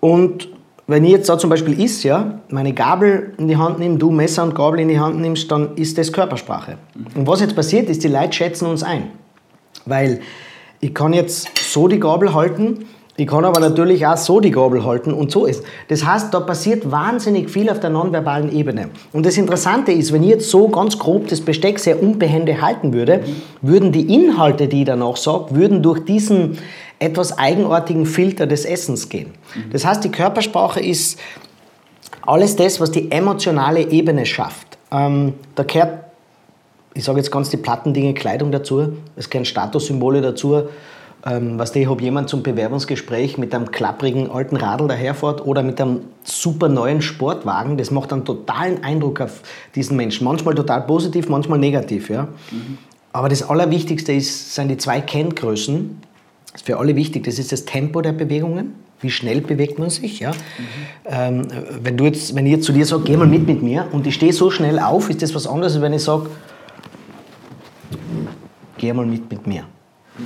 Und 0.00 0.48
wenn 0.86 1.04
ich 1.04 1.12
jetzt 1.12 1.28
da 1.28 1.38
zum 1.38 1.50
Beispiel 1.50 1.80
isst, 1.80 2.04
ja, 2.04 2.40
meine 2.48 2.72
Gabel 2.72 3.34
in 3.38 3.48
die 3.48 3.56
Hand 3.56 3.78
nehme, 3.78 3.96
du 3.96 4.10
Messer 4.10 4.42
und 4.42 4.54
Gabel 4.54 4.80
in 4.80 4.88
die 4.88 4.98
Hand 4.98 5.20
nimmst, 5.20 5.50
dann 5.50 5.76
ist 5.76 5.98
das 5.98 6.12
Körpersprache. 6.12 6.78
Und 7.14 7.26
was 7.26 7.40
jetzt 7.40 7.54
passiert 7.54 7.88
ist, 7.88 8.02
die 8.02 8.08
Leute 8.08 8.32
schätzen 8.32 8.66
uns 8.66 8.82
ein. 8.82 9.10
Weil 9.84 10.20
ich 10.80 10.94
kann 10.94 11.12
jetzt 11.12 11.50
so 11.58 11.86
die 11.86 12.00
Gabel 12.00 12.34
halten 12.34 12.86
ich 13.20 13.26
kann 13.26 13.44
aber 13.44 13.60
natürlich 13.60 14.06
auch 14.06 14.16
so 14.16 14.40
die 14.40 14.50
Gabel 14.50 14.82
halten 14.82 15.12
und 15.12 15.30
so 15.30 15.44
ist. 15.44 15.62
Das 15.88 16.06
heißt, 16.06 16.32
da 16.32 16.40
passiert 16.40 16.90
wahnsinnig 16.90 17.50
viel 17.50 17.68
auf 17.68 17.78
der 17.78 17.90
nonverbalen 17.90 18.50
Ebene. 18.50 18.88
Und 19.12 19.26
das 19.26 19.36
Interessante 19.36 19.92
ist, 19.92 20.10
wenn 20.14 20.22
ich 20.22 20.30
jetzt 20.30 20.48
so 20.48 20.68
ganz 20.68 20.98
grob 20.98 21.28
das 21.28 21.42
Besteck 21.42 21.78
sehr 21.80 22.02
unbehende 22.02 22.62
halten 22.62 22.94
würde, 22.94 23.22
würden 23.60 23.92
die 23.92 24.14
Inhalte, 24.14 24.68
die 24.68 24.80
ich 24.80 24.86
danach 24.86 25.18
sage, 25.18 25.54
würden 25.54 25.82
durch 25.82 26.02
diesen 26.02 26.56
etwas 26.98 27.36
eigenartigen 27.36 28.06
Filter 28.06 28.46
des 28.46 28.64
Essens 28.64 29.10
gehen. 29.10 29.32
Das 29.70 29.84
heißt, 29.84 30.02
die 30.02 30.10
Körpersprache 30.10 30.80
ist 30.80 31.18
alles 32.22 32.56
das, 32.56 32.80
was 32.80 32.90
die 32.90 33.10
emotionale 33.10 33.90
Ebene 33.90 34.24
schafft. 34.24 34.78
Ähm, 34.90 35.34
da 35.56 35.64
gehört, 35.64 36.04
ich 36.94 37.04
sage 37.04 37.18
jetzt 37.18 37.30
ganz 37.30 37.50
die 37.50 37.58
platten 37.58 37.92
Dinge, 37.92 38.14
Kleidung 38.14 38.50
dazu, 38.50 38.94
es 39.16 39.28
gehören 39.28 39.44
Statussymbole 39.44 40.22
dazu, 40.22 40.62
ähm, 41.26 41.58
was 41.58 41.74
ich 41.76 41.88
habe 41.88 42.02
jemand 42.02 42.28
zum 42.30 42.42
Bewerbungsgespräch 42.42 43.36
mit 43.36 43.54
einem 43.54 43.70
klapprigen 43.70 44.30
alten 44.30 44.56
Radl 44.56 44.88
daherfährt 44.88 45.44
oder 45.44 45.62
mit 45.62 45.80
einem 45.80 46.00
super 46.24 46.68
neuen 46.68 47.02
Sportwagen, 47.02 47.76
das 47.76 47.90
macht 47.90 48.12
einen 48.12 48.24
totalen 48.24 48.82
Eindruck 48.82 49.20
auf 49.20 49.42
diesen 49.74 49.96
Menschen. 49.96 50.24
Manchmal 50.24 50.54
total 50.54 50.82
positiv, 50.82 51.28
manchmal 51.28 51.58
negativ. 51.58 52.08
Ja? 52.08 52.28
Mhm. 52.50 52.78
Aber 53.12 53.28
das 53.28 53.48
Allerwichtigste 53.48 54.12
ist, 54.12 54.54
sind 54.54 54.68
die 54.68 54.78
zwei 54.78 55.00
Kenngrößen. 55.00 56.00
Das 56.52 56.62
ist 56.62 56.66
für 56.66 56.78
alle 56.78 56.96
wichtig. 56.96 57.24
Das 57.24 57.38
ist 57.38 57.52
das 57.52 57.66
Tempo 57.66 58.00
der 58.00 58.12
Bewegungen. 58.12 58.74
Wie 59.02 59.10
schnell 59.10 59.40
bewegt 59.42 59.78
man 59.78 59.90
sich? 59.90 60.20
Ja? 60.20 60.30
Mhm. 60.30 60.34
Ähm, 61.06 61.48
wenn, 61.82 61.96
du 61.98 62.04
jetzt, 62.04 62.34
wenn 62.34 62.46
ich 62.46 62.52
jetzt 62.52 62.64
zu 62.64 62.72
dir 62.72 62.86
sage, 62.86 63.02
geh 63.04 63.16
mal 63.16 63.26
mit 63.26 63.46
mit 63.46 63.62
mir 63.62 63.86
und 63.92 64.06
ich 64.06 64.14
stehe 64.14 64.32
so 64.32 64.50
schnell 64.50 64.78
auf, 64.78 65.10
ist 65.10 65.20
das 65.20 65.34
was 65.34 65.46
anderes, 65.46 65.74
als 65.74 65.82
wenn 65.82 65.92
ich 65.92 66.02
sage, 66.02 66.30
geh 68.78 68.92
mal 68.94 69.04
mit 69.04 69.30
mit 69.30 69.46
mir 69.46 69.64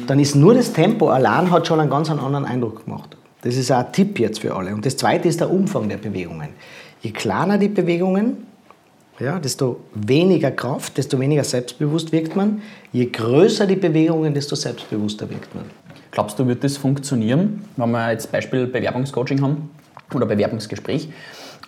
dann 0.06 0.18
ist 0.18 0.34
nur 0.34 0.54
das 0.54 0.72
Tempo 0.72 1.08
allein 1.08 1.50
hat 1.50 1.66
schon 1.66 1.80
einen 1.80 1.90
ganz 1.90 2.10
anderen 2.10 2.44
Eindruck 2.44 2.84
gemacht. 2.84 3.16
Das 3.42 3.56
ist 3.56 3.70
auch 3.70 3.78
ein 3.78 3.92
Tipp 3.92 4.18
jetzt 4.18 4.40
für 4.40 4.54
alle. 4.54 4.74
Und 4.74 4.86
das 4.86 4.96
zweite 4.96 5.28
ist 5.28 5.40
der 5.40 5.50
Umfang 5.50 5.88
der 5.88 5.98
Bewegungen. 5.98 6.50
Je 7.02 7.10
kleiner 7.10 7.58
die 7.58 7.68
Bewegungen, 7.68 8.46
ja, 9.20 9.38
desto 9.38 9.80
weniger 9.94 10.50
Kraft, 10.50 10.96
desto 10.96 11.20
weniger 11.20 11.44
selbstbewusst 11.44 12.10
wirkt 12.10 12.34
man. 12.34 12.62
Je 12.92 13.06
größer 13.06 13.66
die 13.66 13.76
Bewegungen, 13.76 14.34
desto 14.34 14.56
selbstbewusster 14.56 15.28
wirkt 15.30 15.54
man. 15.54 15.64
Glaubst 16.10 16.38
du, 16.38 16.46
wird 16.46 16.64
das 16.64 16.76
funktionieren, 16.76 17.64
wenn 17.76 17.90
wir 17.90 18.12
jetzt 18.12 18.30
Beispiel 18.32 18.66
Bewerbungscoaching 18.66 19.42
haben 19.42 19.70
oder 20.14 20.26
Bewerbungsgespräch? 20.26 21.08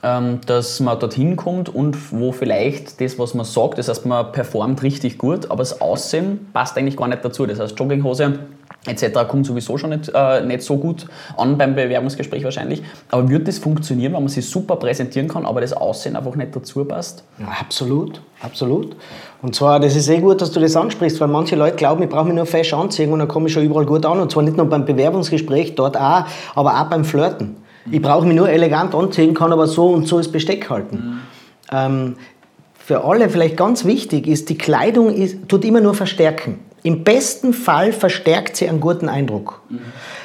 Ähm, 0.03 0.41
dass 0.47 0.79
man 0.81 0.99
dorthin 0.99 1.37
kommt 1.37 1.69
und 1.69 2.12
wo 2.12 2.31
vielleicht 2.31 3.00
das, 3.00 3.19
was 3.19 3.35
man 3.35 3.47
sagt, 3.47 3.79
das 3.79 3.88
heißt, 3.88 4.05
man 4.05 4.31
performt 4.31 4.83
richtig 4.83 5.17
gut, 5.17 5.50
aber 5.50 5.59
das 5.59 5.81
Aussehen 5.81 6.49
passt 6.53 6.76
eigentlich 6.76 6.97
gar 6.97 7.09
nicht 7.09 7.25
dazu. 7.25 7.47
Das 7.47 7.59
heißt, 7.59 7.79
Jogginghose 7.79 8.38
etc. 8.87 9.26
kommt 9.29 9.47
sowieso 9.47 9.79
schon 9.79 9.91
nicht, 9.91 10.11
äh, 10.15 10.45
nicht 10.45 10.62
so 10.62 10.76
gut 10.76 11.07
an 11.37 11.59
beim 11.59 11.75
Bewerbungsgespräch 11.75 12.45
wahrscheinlich. 12.45 12.83
Aber 13.11 13.29
wird 13.29 13.49
das 13.49 13.59
funktionieren, 13.59 14.12
wenn 14.12 14.23
man 14.23 14.29
sich 14.29 14.49
super 14.49 14.76
präsentieren 14.76 15.29
kann, 15.29 15.47
aber 15.47 15.61
das 15.61 15.73
Aussehen 15.73 16.17
einfach 16.17 16.37
nicht 16.37 16.55
dazu 16.55 16.85
passt? 16.85 17.25
Ja, 17.38 17.49
absolut, 17.61 18.21
absolut. 18.43 18.97
Und 19.43 19.55
zwar, 19.55 19.81
das 19.81 19.97
ist 19.97 20.09
eh 20.09 20.19
gut, 20.19 20.41
dass 20.41 20.53
du 20.53 20.61
das 20.61 20.76
ansprichst, 20.76 21.21
weil 21.21 21.29
manche 21.29 21.57
Leute 21.57 21.76
glauben, 21.76 22.03
ich 22.03 22.09
brauche 22.09 22.26
mich 22.26 22.35
nur 22.35 22.47
fesch 22.47 22.73
anziehen 22.73 23.12
und 23.12 23.19
dann 23.19 23.29
komme 23.29 23.49
ich 23.49 23.53
schon 23.53 23.65
überall 23.65 23.87
gut 23.87 24.07
an. 24.07 24.21
Und 24.21 24.31
zwar 24.31 24.43
nicht 24.43 24.57
nur 24.57 24.67
beim 24.67 24.85
Bewerbungsgespräch, 24.85 25.75
dort 25.75 25.97
auch, 25.97 26.25
aber 26.55 26.81
auch 26.81 26.88
beim 26.88 27.05
Flirten. 27.05 27.57
Ich 27.90 28.02
brauche 28.02 28.26
mich 28.26 28.37
nur 28.37 28.49
elegant 28.49 28.95
anziehen, 28.95 29.35
kann 29.35 29.52
aber 29.52 29.66
so 29.66 29.88
und 29.88 30.07
so 30.07 30.19
das 30.19 30.31
Besteck 30.31 30.69
halten. 30.69 30.97
Mhm. 30.97 31.21
Ähm, 31.73 32.16
für 32.78 33.05
alle 33.05 33.28
vielleicht 33.28 33.57
ganz 33.57 33.85
wichtig 33.85 34.28
ist, 34.28 34.49
die 34.49 34.59
Kleidung 34.59 35.12
ist, 35.12 35.49
tut 35.49 35.64
immer 35.64 35.81
nur 35.81 35.95
verstärken. 35.95 36.61
Im 36.85 37.02
besten 37.02 37.52
Fall 37.52 37.93
verstärkt 37.93 38.57
sie 38.57 38.69
einen 38.69 38.78
guten 38.78 39.09
Eindruck. 39.09 39.61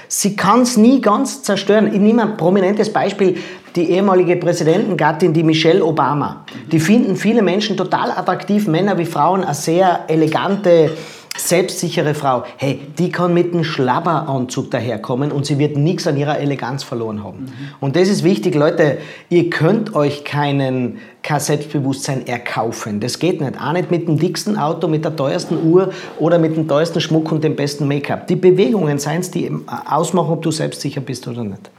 Sie 0.08 0.36
kann 0.36 0.62
es 0.62 0.77
nie 0.77 1.01
ganz 1.01 1.41
zerstören. 1.41 1.91
Ich 1.91 2.00
nehme 2.00 2.22
ein 2.22 2.38
prominentes 2.38 2.94
Beispiel, 2.94 3.38
die 3.75 3.89
ehemalige 3.89 4.36
Präsidentengattin, 4.36 5.34
die 5.34 5.41
Michelle 5.41 5.84
Obama. 5.84 6.46
Die 6.72 6.80
finden 6.80 7.15
viele 7.15 7.41
Menschen 7.41 7.77
total 7.77 8.12
attraktiv, 8.12 8.68
Männer 8.68 8.96
wie 9.00 9.06
Frauen, 9.06 9.44
eine 9.44 9.56
sehr 9.56 10.01
elegante, 10.08 10.91
selbstsichere 11.38 12.14
Frau, 12.14 12.44
hey, 12.58 12.80
die 12.98 13.10
kann 13.10 13.34
mit 13.34 13.54
einem 13.54 13.64
Schlabberanzug 13.64 14.70
daherkommen 14.72 15.32
und 15.32 15.46
sie 15.46 15.58
wird 15.58 15.78
nichts 15.78 16.06
an 16.08 16.18
ihrer 16.18 16.40
Eleganz 16.40 16.84
verloren 16.84 17.24
haben. 17.24 17.44
Mhm. 17.44 17.50
Und 17.80 17.96
das 17.96 18.10
ist 18.10 18.24
wichtig, 18.24 18.56
Leute, 18.56 18.98
ihr 19.30 19.50
könnt 19.50 19.96
euch 19.96 20.24
keinen, 20.24 21.00
kein 21.24 21.40
Selbstbewusstsein 21.40 22.28
erkaufen. 22.28 23.00
Das 23.00 23.20
geht 23.20 23.42
nicht. 23.42 23.60
Auch 23.62 23.74
nicht 23.74 23.92
mit 23.92 24.08
dem 24.08 24.18
dicksten 24.18 24.58
Auto, 24.58 24.88
mit 24.88 25.06
der 25.06 25.16
teuersten 25.16 25.72
Uhr 25.72 25.92
oder 26.20 26.38
mit 26.38 26.56
dem 26.56 26.68
teuersten 26.68 27.00
Schmuck 27.00 27.32
und 27.32 27.44
dem 27.44 27.56
besten 27.56 27.88
Make-up. 27.88 28.28
Die 28.28 28.36
Bewegungen 28.36 29.00
seien 29.00 29.22
es, 29.22 29.32
die 29.32 29.52
ausmachen, 29.90 30.32
ob 30.32 30.42
du 30.42 30.52
selbstsicher 30.52 31.02
bist 31.02 31.28
oder 31.28 31.44
nicht. 31.44 31.70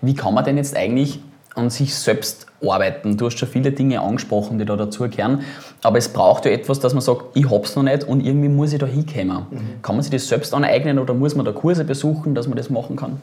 Wie 0.00 0.14
kann 0.14 0.34
man 0.34 0.44
denn 0.44 0.56
jetzt 0.56 0.76
eigentlich 0.76 1.20
an 1.56 1.70
sich 1.70 1.94
selbst 1.94 2.46
arbeiten. 2.62 3.16
Du 3.16 3.26
hast 3.26 3.38
schon 3.38 3.48
viele 3.48 3.72
Dinge 3.72 4.00
angesprochen, 4.00 4.58
die 4.58 4.64
da 4.64 4.76
dazugehören. 4.76 5.40
Aber 5.82 5.98
es 5.98 6.08
braucht 6.08 6.44
ja 6.44 6.50
etwas, 6.50 6.80
dass 6.80 6.94
man 6.94 7.02
sagt, 7.02 7.36
ich 7.36 7.50
hab's 7.50 7.76
noch 7.76 7.82
nicht 7.82 8.04
und 8.04 8.24
irgendwie 8.24 8.48
muss 8.48 8.72
ich 8.72 8.78
da 8.78 8.86
hinkommen. 8.86 9.46
Mhm. 9.50 9.82
Kann 9.82 9.96
man 9.96 10.02
sich 10.02 10.10
das 10.10 10.26
selbst 10.26 10.52
aneignen 10.54 10.98
oder 10.98 11.14
muss 11.14 11.34
man 11.34 11.44
da 11.44 11.52
Kurse 11.52 11.84
besuchen, 11.84 12.34
dass 12.34 12.46
man 12.46 12.56
das 12.56 12.70
machen 12.70 12.96
kann? 12.96 13.20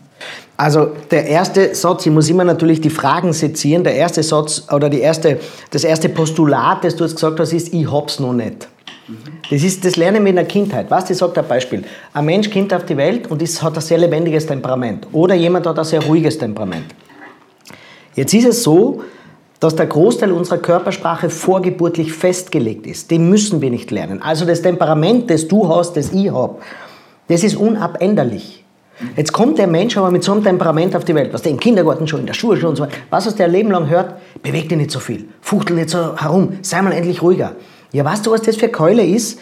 Also 0.58 0.92
der 1.12 1.25
erste 1.25 1.75
Satz, 1.75 2.06
ich 2.06 2.12
muss 2.12 2.30
immer 2.30 2.44
natürlich 2.44 2.82
die 2.82 2.90
Fragen 2.90 3.34
sezieren. 3.34 3.84
Der 3.84 3.96
erste 3.96 4.24
Satz 4.24 4.68
oder 4.72 4.90
die 4.90 5.00
erste, 5.00 5.40
das 5.72 5.84
erste 5.84 6.10
Postulat, 6.10 6.84
das 6.84 6.96
du 6.96 7.04
jetzt 7.04 7.16
gesagt 7.16 7.40
hast, 7.40 7.54
ist, 7.54 7.74
ich 7.74 7.92
hab's 7.92 8.20
noch 8.20 8.34
nicht. 8.34 8.68
Das, 9.50 9.63
ist, 9.63 9.84
das 9.84 9.98
lernen 9.98 10.24
wir 10.24 10.30
in 10.30 10.38
der 10.38 10.46
Kindheit. 10.46 10.90
Was? 10.90 11.10
Ich 11.10 11.18
sage 11.18 11.42
ein 11.42 11.48
Beispiel. 11.48 11.84
Ein 12.13 12.25
Mensch 12.25 12.50
kommt 12.50 12.74
auf 12.74 12.86
die 12.86 12.96
Welt 12.96 13.30
und 13.30 13.42
ist, 13.42 13.62
hat 13.62 13.75
ein 13.75 13.82
sehr 13.82 13.98
lebendiges 13.98 14.46
Temperament. 14.46 15.08
Oder 15.12 15.36
jemand 15.36 15.68
hat 15.68 15.78
ein 15.78 15.86
sehr 15.86 16.02
ruhiges 16.04 16.38
Temperament. 16.38 16.86
Jetzt 18.15 18.34
ist 18.34 18.46
es 18.46 18.63
so, 18.63 19.03
dass 19.60 19.75
der 19.75 19.86
Großteil 19.86 20.32
unserer 20.32 20.58
Körpersprache 20.58 21.29
vorgeburtlich 21.29 22.12
festgelegt 22.12 22.86
ist. 22.86 23.12
Den 23.12 23.29
müssen 23.29 23.62
wir 23.62 23.70
nicht 23.70 23.91
lernen. 23.91 24.22
Also 24.22 24.46
das 24.46 24.62
Temperament, 24.62 25.29
das 25.29 25.48
du 25.48 25.70
hast, 25.70 25.96
das 25.96 26.12
ich 26.12 26.32
habe, 26.32 26.58
das 27.29 27.43
ist 27.43 27.55
unabänderlich. 27.55 28.63
Jetzt 29.15 29.34
kommt 29.34 29.58
der 29.58 29.67
Mensch 29.67 29.98
aber 29.98 30.12
mit 30.12 30.24
so 30.24 30.34
einem 30.34 30.43
Temperament 30.43 30.96
auf 30.96 31.05
die 31.05 31.15
Welt, 31.15 31.34
was 31.34 31.41
der 31.41 31.51
im 31.51 31.60
Kindergarten 31.60 32.08
schon, 32.08 32.22
in 32.22 32.25
der 32.25 32.34
Schule 32.34 32.60
schon 32.60 32.70
und 32.72 32.75
so 32.75 32.84
weiter, 32.84 32.93
was 33.10 33.27
aus 33.27 33.36
der 33.36 33.48
Leben 33.48 33.72
lang 33.72 33.89
hört, 33.89 34.15
beweg 34.41 34.70
dich 34.70 34.77
nicht 34.77 34.91
so 34.91 35.00
viel, 35.00 35.27
fuchtel 35.41 35.75
nicht 35.75 35.89
so 35.89 36.17
herum, 36.17 36.58
sei 36.62 36.82
mal 36.82 36.91
endlich 36.91 37.22
ruhiger. 37.22 37.53
Ja, 37.91 38.05
weißt 38.05 38.25
du, 38.25 38.32
was 38.32 38.41
das 38.41 38.58
für 38.58 38.70
Keule 38.70 39.05
ist? 39.05 39.39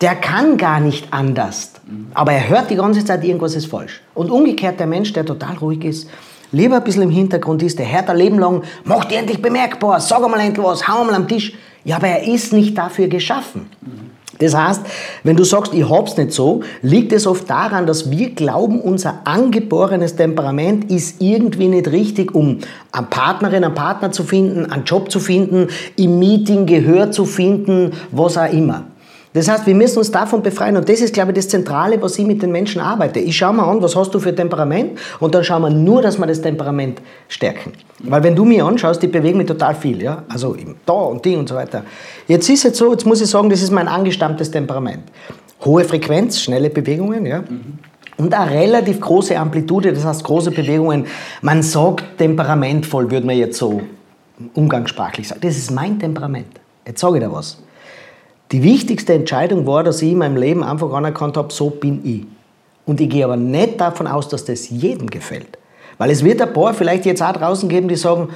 Der 0.00 0.16
kann 0.16 0.56
gar 0.56 0.80
nicht 0.80 1.12
anders. 1.12 1.70
Aber 2.12 2.32
er 2.32 2.48
hört 2.48 2.70
die 2.70 2.76
ganze 2.76 3.04
Zeit, 3.04 3.24
irgendwas 3.24 3.54
ist 3.54 3.66
falsch. 3.66 4.02
Und 4.14 4.30
umgekehrt 4.30 4.80
der 4.80 4.86
Mensch, 4.86 5.12
der 5.12 5.24
total 5.24 5.56
ruhig 5.56 5.84
ist, 5.84 6.08
lieber 6.52 6.76
ein 6.76 6.84
bisschen 6.84 7.02
im 7.02 7.10
Hintergrund 7.10 7.62
ist, 7.62 7.78
der 7.78 7.90
hört 7.90 8.08
ein 8.10 8.16
Leben 8.16 8.38
lang, 8.38 8.62
mach 8.84 9.04
dich 9.04 9.18
endlich 9.18 9.40
bemerkbar, 9.40 10.00
sag 10.00 10.20
mal 10.28 10.40
endlich 10.40 10.64
was, 10.64 10.86
hau 10.88 11.04
mal 11.04 11.14
am 11.14 11.28
Tisch. 11.28 11.54
Ja, 11.84 11.96
aber 11.96 12.08
er 12.08 12.26
ist 12.26 12.52
nicht 12.52 12.76
dafür 12.78 13.08
geschaffen. 13.08 13.68
Das 14.38 14.54
heißt, 14.54 14.82
wenn 15.22 15.36
du 15.36 15.44
sagst, 15.44 15.74
ich 15.74 15.88
hab's 15.88 16.16
nicht 16.16 16.32
so, 16.32 16.62
liegt 16.82 17.12
es 17.12 17.26
oft 17.26 17.48
daran, 17.48 17.86
dass 17.86 18.10
wir 18.10 18.30
glauben, 18.30 18.80
unser 18.80 19.20
angeborenes 19.24 20.16
Temperament 20.16 20.90
ist 20.90 21.22
irgendwie 21.22 21.68
nicht 21.68 21.88
richtig, 21.92 22.34
um 22.34 22.58
eine 22.90 23.06
Partnerin, 23.06 23.64
einen 23.64 23.74
Partner 23.74 24.10
zu 24.10 24.24
finden, 24.24 24.70
einen 24.70 24.84
Job 24.84 25.10
zu 25.10 25.20
finden, 25.20 25.68
im 25.96 26.18
Meeting 26.18 26.66
Gehör 26.66 27.10
zu 27.12 27.24
finden, 27.24 27.92
was 28.10 28.36
auch 28.36 28.52
immer. 28.52 28.84
Das 29.34 29.48
heißt, 29.48 29.66
wir 29.66 29.74
müssen 29.74 29.98
uns 29.98 30.12
davon 30.12 30.42
befreien. 30.42 30.76
Und 30.76 30.88
das 30.88 31.00
ist, 31.00 31.12
glaube 31.12 31.32
ich, 31.32 31.36
das 31.36 31.48
Zentrale, 31.48 32.00
was 32.00 32.16
ich 32.18 32.24
mit 32.24 32.40
den 32.40 32.52
Menschen 32.52 32.80
arbeite. 32.80 33.18
Ich 33.18 33.36
schaue 33.36 33.52
mal 33.52 33.68
an, 33.68 33.82
was 33.82 33.96
hast 33.96 34.14
du 34.14 34.20
für 34.20 34.32
Temperament? 34.32 34.96
Und 35.18 35.34
dann 35.34 35.42
schauen 35.42 35.62
wir 35.62 35.70
nur, 35.70 36.02
dass 36.02 36.18
wir 36.18 36.26
das 36.26 36.40
Temperament 36.40 37.02
stärken. 37.26 37.72
Weil 37.98 38.22
wenn 38.22 38.36
du 38.36 38.44
mir 38.44 38.64
anschaust, 38.64 39.02
die 39.02 39.08
bewegen 39.08 39.38
mich 39.38 39.48
total 39.48 39.74
viel. 39.74 40.00
Ja? 40.00 40.22
Also 40.28 40.56
da 40.86 40.92
und 40.92 41.24
die 41.24 41.34
und 41.34 41.48
so 41.48 41.56
weiter. 41.56 41.82
Jetzt 42.28 42.48
ist 42.48 42.64
es 42.64 42.78
so, 42.78 42.92
jetzt 42.92 43.04
muss 43.06 43.20
ich 43.20 43.28
sagen, 43.28 43.50
das 43.50 43.60
ist 43.60 43.72
mein 43.72 43.88
angestammtes 43.88 44.52
Temperament. 44.52 45.02
Hohe 45.64 45.82
Frequenz, 45.82 46.40
schnelle 46.40 46.70
Bewegungen, 46.70 47.26
ja. 47.26 47.40
Mhm. 47.40 47.78
Und 48.16 48.32
eine 48.32 48.48
relativ 48.48 49.00
große 49.00 49.36
Amplitude, 49.36 49.92
das 49.92 50.04
heißt 50.04 50.22
große 50.22 50.52
Bewegungen. 50.52 51.06
Man 51.42 51.64
sagt 51.64 52.18
temperamentvoll, 52.18 53.10
würde 53.10 53.26
man 53.26 53.36
jetzt 53.36 53.58
so 53.58 53.82
umgangssprachlich 54.54 55.26
sagen. 55.26 55.40
Das 55.42 55.56
ist 55.56 55.72
mein 55.72 55.98
Temperament. 55.98 56.60
Jetzt 56.86 57.00
sage 57.00 57.16
ich 57.16 57.24
dir 57.24 57.32
was. 57.32 57.63
Die 58.52 58.62
wichtigste 58.62 59.14
Entscheidung 59.14 59.66
war, 59.66 59.82
dass 59.82 60.02
ich 60.02 60.12
in 60.12 60.18
meinem 60.18 60.36
Leben 60.36 60.62
einfach 60.62 60.92
anerkannt 60.92 61.36
habe, 61.36 61.52
so 61.52 61.70
bin 61.70 62.00
ich. 62.04 62.26
Und 62.86 63.00
ich 63.00 63.08
gehe 63.08 63.24
aber 63.24 63.36
nicht 63.36 63.80
davon 63.80 64.06
aus, 64.06 64.28
dass 64.28 64.44
das 64.44 64.68
jedem 64.68 65.08
gefällt. 65.08 65.58
Weil 65.96 66.10
es 66.10 66.24
wird 66.24 66.42
ein 66.42 66.52
paar 66.52 66.74
vielleicht 66.74 67.06
jetzt 67.06 67.22
auch 67.22 67.32
draußen 67.32 67.68
geben, 67.68 67.88
die 67.88 67.96
sagen, 67.96 68.28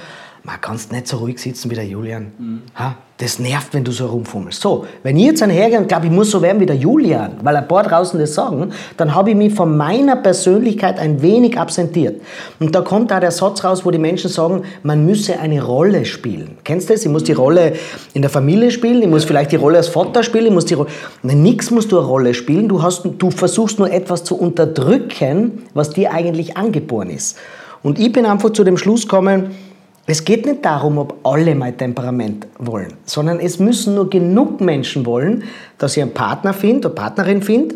man 0.44 0.60
kannst 0.60 0.92
nicht 0.92 1.08
so 1.08 1.18
ruhig 1.18 1.38
sitzen 1.38 1.70
wie 1.70 1.74
der 1.74 1.86
Julian. 1.86 2.32
Mhm. 2.38 2.62
Ha? 2.74 2.96
Das 3.18 3.40
nervt, 3.40 3.74
wenn 3.74 3.82
du 3.82 3.90
so 3.90 4.06
rumfummelst. 4.06 4.60
So, 4.60 4.86
wenn 5.02 5.16
ich 5.16 5.24
jetzt 5.24 5.42
einhergehe 5.42 5.78
und 5.78 5.88
glaube, 5.88 6.06
ich 6.06 6.12
muss 6.12 6.30
so 6.30 6.40
werden 6.40 6.60
wie 6.60 6.66
der 6.66 6.76
Julian, 6.76 7.32
weil 7.42 7.56
ein 7.56 7.66
paar 7.66 7.82
draußen 7.82 8.18
das 8.20 8.32
sagen, 8.32 8.70
dann 8.96 9.12
habe 9.12 9.30
ich 9.30 9.36
mich 9.36 9.52
von 9.52 9.76
meiner 9.76 10.14
Persönlichkeit 10.14 11.00
ein 11.00 11.20
wenig 11.20 11.58
absentiert. 11.58 12.20
Und 12.60 12.76
da 12.76 12.82
kommt 12.82 13.10
da 13.10 13.18
der 13.18 13.32
Satz 13.32 13.64
raus, 13.64 13.84
wo 13.84 13.90
die 13.90 13.98
Menschen 13.98 14.30
sagen, 14.30 14.62
man 14.84 15.04
müsse 15.04 15.40
eine 15.40 15.64
Rolle 15.64 16.04
spielen. 16.04 16.58
Kennst 16.62 16.88
du 16.88 16.94
das? 16.94 17.04
Ich 17.04 17.10
muss 17.10 17.24
die 17.24 17.32
Rolle 17.32 17.72
in 18.14 18.22
der 18.22 18.30
Familie 18.30 18.70
spielen, 18.70 19.02
ich 19.02 19.08
muss 19.08 19.24
vielleicht 19.24 19.50
die 19.50 19.56
Rolle 19.56 19.78
als 19.78 19.88
Vater 19.88 20.22
spielen, 20.22 20.46
ich 20.46 20.52
muss 20.52 20.66
die 20.66 20.74
Rolle... 20.74 20.88
Nein, 21.24 21.42
nix 21.42 21.72
musst 21.72 21.90
du 21.90 21.98
eine 21.98 22.06
Rolle 22.06 22.34
spielen, 22.34 22.68
du, 22.68 22.84
hast, 22.84 23.02
du 23.04 23.30
versuchst 23.32 23.80
nur 23.80 23.90
etwas 23.90 24.22
zu 24.22 24.38
unterdrücken, 24.38 25.64
was 25.74 25.90
dir 25.90 26.12
eigentlich 26.12 26.56
angeboren 26.56 27.10
ist. 27.10 27.36
Und 27.82 27.98
ich 27.98 28.12
bin 28.12 28.26
einfach 28.26 28.50
zu 28.50 28.64
dem 28.64 28.76
Schluss 28.76 29.02
gekommen, 29.02 29.50
es 30.10 30.24
geht 30.24 30.46
nicht 30.46 30.64
darum, 30.64 30.96
ob 30.96 31.16
alle 31.22 31.54
mein 31.54 31.76
Temperament 31.76 32.46
wollen, 32.58 32.94
sondern 33.04 33.40
es 33.40 33.58
müssen 33.58 33.94
nur 33.94 34.08
genug 34.08 34.58
Menschen 34.60 35.04
wollen, 35.04 35.44
dass 35.76 35.98
ich 35.98 36.02
einen 36.02 36.14
Partner 36.14 36.54
finde, 36.54 36.88
eine 36.88 36.94
Partnerin 36.94 37.42
finde, 37.42 37.74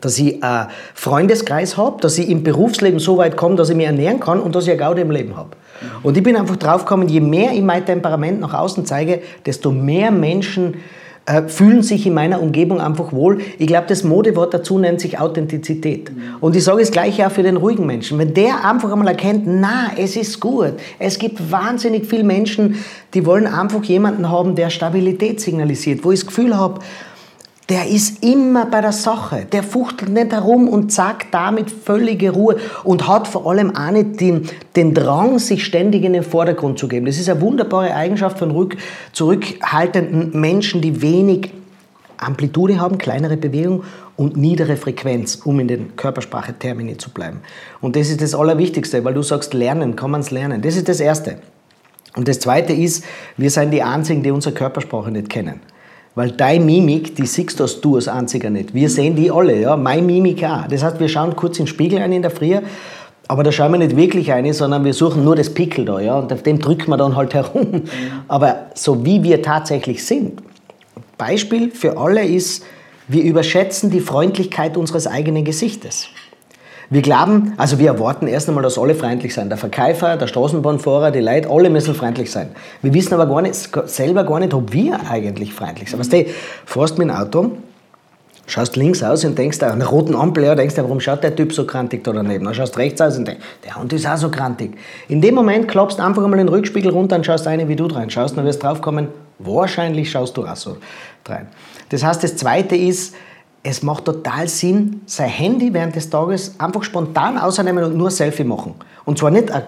dass 0.00 0.18
ich 0.18 0.42
einen 0.42 0.66
Freundeskreis 0.94 1.76
habe, 1.76 2.00
dass 2.00 2.18
ich 2.18 2.28
im 2.28 2.42
Berufsleben 2.42 2.98
so 2.98 3.18
weit 3.18 3.36
komme, 3.36 3.54
dass 3.54 3.70
ich 3.70 3.76
mich 3.76 3.86
ernähren 3.86 4.18
kann 4.18 4.40
und 4.40 4.56
dass 4.56 4.64
ich 4.64 4.70
eine 4.70 4.80
Gaude 4.80 5.02
im 5.02 5.12
Leben 5.12 5.36
habe. 5.36 5.50
Und 6.02 6.16
ich 6.16 6.24
bin 6.24 6.36
einfach 6.36 6.56
drauf 6.56 6.84
gekommen, 6.84 7.08
je 7.08 7.20
mehr 7.20 7.52
ich 7.52 7.62
mein 7.62 7.86
Temperament 7.86 8.40
nach 8.40 8.54
außen 8.54 8.84
zeige, 8.84 9.22
desto 9.46 9.70
mehr 9.70 10.10
Menschen 10.10 10.74
äh, 11.26 11.48
fühlen 11.48 11.82
sich 11.82 12.06
in 12.06 12.12
meiner 12.12 12.42
Umgebung 12.42 12.80
einfach 12.80 13.12
wohl. 13.12 13.40
Ich 13.58 13.66
glaube, 13.66 13.86
das 13.88 14.04
Modewort 14.04 14.52
dazu 14.52 14.78
nennt 14.78 15.00
sich 15.00 15.18
Authentizität. 15.18 16.12
Und 16.40 16.54
ich 16.54 16.64
sage 16.64 16.82
es 16.82 16.90
gleich 16.90 17.24
auch 17.24 17.30
für 17.30 17.42
den 17.42 17.56
ruhigen 17.56 17.86
Menschen. 17.86 18.18
Wenn 18.18 18.34
der 18.34 18.62
einfach 18.64 18.92
einmal 18.92 19.08
erkennt, 19.08 19.44
na, 19.46 19.92
es 19.96 20.16
ist 20.16 20.38
gut. 20.38 20.74
Es 20.98 21.18
gibt 21.18 21.50
wahnsinnig 21.50 22.04
viele 22.04 22.24
Menschen, 22.24 22.76
die 23.14 23.24
wollen 23.24 23.46
einfach 23.46 23.82
jemanden 23.84 24.28
haben, 24.28 24.54
der 24.54 24.68
Stabilität 24.68 25.40
signalisiert, 25.40 26.04
wo 26.04 26.12
ich 26.12 26.20
das 26.20 26.26
Gefühl 26.26 26.56
habe, 26.56 26.80
der 27.68 27.88
ist 27.88 28.22
immer 28.22 28.66
bei 28.66 28.82
der 28.82 28.92
Sache. 28.92 29.46
Der 29.50 29.62
fuchtelt 29.62 30.10
nicht 30.10 30.32
herum 30.32 30.68
und 30.68 30.92
sagt 30.92 31.32
damit 31.32 31.70
völlige 31.70 32.30
Ruhe 32.30 32.56
und 32.82 33.08
hat 33.08 33.26
vor 33.26 33.50
allem 33.50 33.74
auch 33.74 33.90
nicht 33.90 34.20
den, 34.20 34.48
den 34.76 34.92
Drang, 34.92 35.38
sich 35.38 35.64
ständig 35.64 36.04
in 36.04 36.12
den 36.12 36.22
Vordergrund 36.22 36.78
zu 36.78 36.88
geben. 36.88 37.06
Das 37.06 37.18
ist 37.18 37.28
eine 37.28 37.40
wunderbare 37.40 37.94
Eigenschaft 37.94 38.38
von 38.38 38.50
rück, 38.50 38.76
zurückhaltenden 39.12 40.38
Menschen, 40.38 40.82
die 40.82 41.00
wenig 41.00 41.52
Amplitude 42.18 42.80
haben, 42.80 42.98
kleinere 42.98 43.36
Bewegung 43.36 43.84
und 44.16 44.36
niedere 44.36 44.76
Frequenz, 44.76 45.36
um 45.36 45.58
in 45.58 45.68
den 45.68 45.96
Körpersprache-Termini 45.96 46.98
zu 46.98 47.10
bleiben. 47.10 47.40
Und 47.80 47.96
das 47.96 48.10
ist 48.10 48.20
das 48.20 48.34
Allerwichtigste, 48.34 49.04
weil 49.04 49.14
du 49.14 49.22
sagst, 49.22 49.54
lernen, 49.54 49.96
kann 49.96 50.10
man 50.10 50.20
es 50.20 50.30
lernen. 50.30 50.60
Das 50.60 50.76
ist 50.76 50.88
das 50.88 51.00
Erste. 51.00 51.38
Und 52.14 52.28
das 52.28 52.38
Zweite 52.40 52.72
ist, 52.72 53.04
wir 53.36 53.50
sind 53.50 53.72
die 53.72 53.82
Einzigen, 53.82 54.22
die 54.22 54.30
unsere 54.30 54.54
Körpersprache 54.54 55.10
nicht 55.10 55.30
kennen. 55.30 55.60
Weil 56.14 56.30
deine 56.30 56.64
Mimik, 56.64 57.16
die 57.16 57.26
siehst 57.26 57.58
du 57.82 57.96
als 57.96 58.06
einziger 58.06 58.50
nicht. 58.50 58.72
Wir 58.72 58.88
sehen 58.88 59.16
die 59.16 59.30
alle, 59.30 59.60
ja. 59.60 59.76
Meine 59.76 60.02
Mimik 60.02 60.44
auch. 60.44 60.68
Das 60.68 60.84
heißt, 60.84 61.00
wir 61.00 61.08
schauen 61.08 61.34
kurz 61.34 61.58
in 61.58 61.64
den 61.64 61.68
Spiegel 61.68 61.98
ein 61.98 62.12
in 62.12 62.22
der 62.22 62.30
Früh, 62.30 62.56
aber 63.26 63.42
da 63.42 63.50
schauen 63.50 63.72
wir 63.72 63.78
nicht 63.78 63.96
wirklich 63.96 64.32
ein, 64.32 64.52
sondern 64.52 64.84
wir 64.84 64.92
suchen 64.92 65.24
nur 65.24 65.34
das 65.34 65.52
Pickel 65.52 65.84
da, 65.84 65.98
ja. 65.98 66.18
Und 66.18 66.32
auf 66.32 66.42
dem 66.42 66.60
drücken 66.60 66.90
wir 66.90 66.96
dann 66.96 67.16
halt 67.16 67.34
herum. 67.34 67.82
Aber 68.28 68.66
so 68.74 69.04
wie 69.04 69.22
wir 69.22 69.42
tatsächlich 69.42 70.04
sind. 70.04 70.40
Beispiel 71.18 71.70
für 71.70 71.96
alle 71.96 72.24
ist, 72.24 72.64
wir 73.08 73.22
überschätzen 73.22 73.90
die 73.90 74.00
Freundlichkeit 74.00 74.76
unseres 74.76 75.06
eigenen 75.06 75.44
Gesichtes. 75.44 76.08
Wir 76.90 77.02
glauben, 77.02 77.54
also 77.56 77.78
wir 77.78 77.88
erwarten 77.88 78.26
erst 78.26 78.48
einmal, 78.48 78.62
dass 78.62 78.78
alle 78.78 78.94
freundlich 78.94 79.34
sind. 79.34 79.48
Der 79.48 79.56
Verkäufer, 79.56 80.16
der 80.16 80.26
Straßenbahnfahrer, 80.26 81.10
die 81.10 81.20
Leute, 81.20 81.48
alle 81.48 81.70
müssen 81.70 81.94
freundlich 81.94 82.30
sein. 82.30 82.50
Wir 82.82 82.92
wissen 82.92 83.14
aber 83.14 83.26
gar 83.26 83.42
nicht, 83.42 83.70
selber 83.86 84.24
gar 84.24 84.38
nicht, 84.40 84.52
ob 84.52 84.72
wir 84.72 85.00
eigentlich 85.10 85.54
freundlich 85.54 85.90
sind. 85.90 85.98
Weißt 85.98 86.12
du, 86.12 86.26
fährst 86.66 86.98
mit 86.98 87.08
dem 87.08 87.16
Auto, 87.16 87.52
schaust 88.46 88.76
links 88.76 89.02
aus 89.02 89.24
und 89.24 89.38
denkst, 89.38 89.62
an 89.62 89.78
der 89.78 89.88
roten 89.88 90.14
Ampel, 90.14 90.44
ja, 90.44 90.54
denkst 90.54 90.74
warum 90.76 91.00
schaut 91.00 91.22
der 91.22 91.34
Typ 91.34 91.52
so 91.52 91.64
krantig 91.64 92.04
da 92.04 92.12
daneben? 92.12 92.44
Dann 92.44 92.54
schaust 92.54 92.76
rechts 92.76 93.00
aus 93.00 93.16
und 93.16 93.26
denkst, 93.26 93.42
der 93.64 93.76
Hund 93.76 93.92
ist 93.92 94.06
auch 94.06 94.18
so 94.18 94.30
krantig. 94.30 94.76
In 95.08 95.22
dem 95.22 95.34
Moment 95.34 95.68
klappst 95.68 95.98
einfach 96.00 96.22
einmal 96.22 96.38
den 96.38 96.48
Rückspiegel 96.48 96.90
runter 96.90 97.16
und 97.16 97.24
schaust 97.24 97.46
eine, 97.46 97.68
wie 97.68 97.76
du 97.76 97.86
rein 97.86 98.10
schaust, 98.10 98.36
dann 98.36 98.44
wirst 98.44 98.62
du 98.62 98.66
draufkommen, 98.66 99.08
wahrscheinlich 99.38 100.10
schaust 100.10 100.36
du 100.36 100.46
auch 100.46 100.56
so 100.56 100.76
rein. 101.26 101.48
Das 101.88 102.04
heißt, 102.04 102.22
das 102.22 102.36
Zweite 102.36 102.76
ist, 102.76 103.14
es 103.66 103.82
macht 103.82 104.04
total 104.04 104.46
Sinn, 104.46 105.00
sein 105.06 105.30
Handy 105.30 105.72
während 105.72 105.96
des 105.96 106.10
Tages 106.10 106.54
einfach 106.58 106.84
spontan 106.84 107.38
ausnehmen 107.38 107.82
und 107.82 107.96
nur 107.96 108.10
Selfie 108.10 108.44
machen. 108.44 108.74
Und 109.06 109.18
zwar 109.18 109.30
nicht 109.30 109.50
ein 109.50 109.62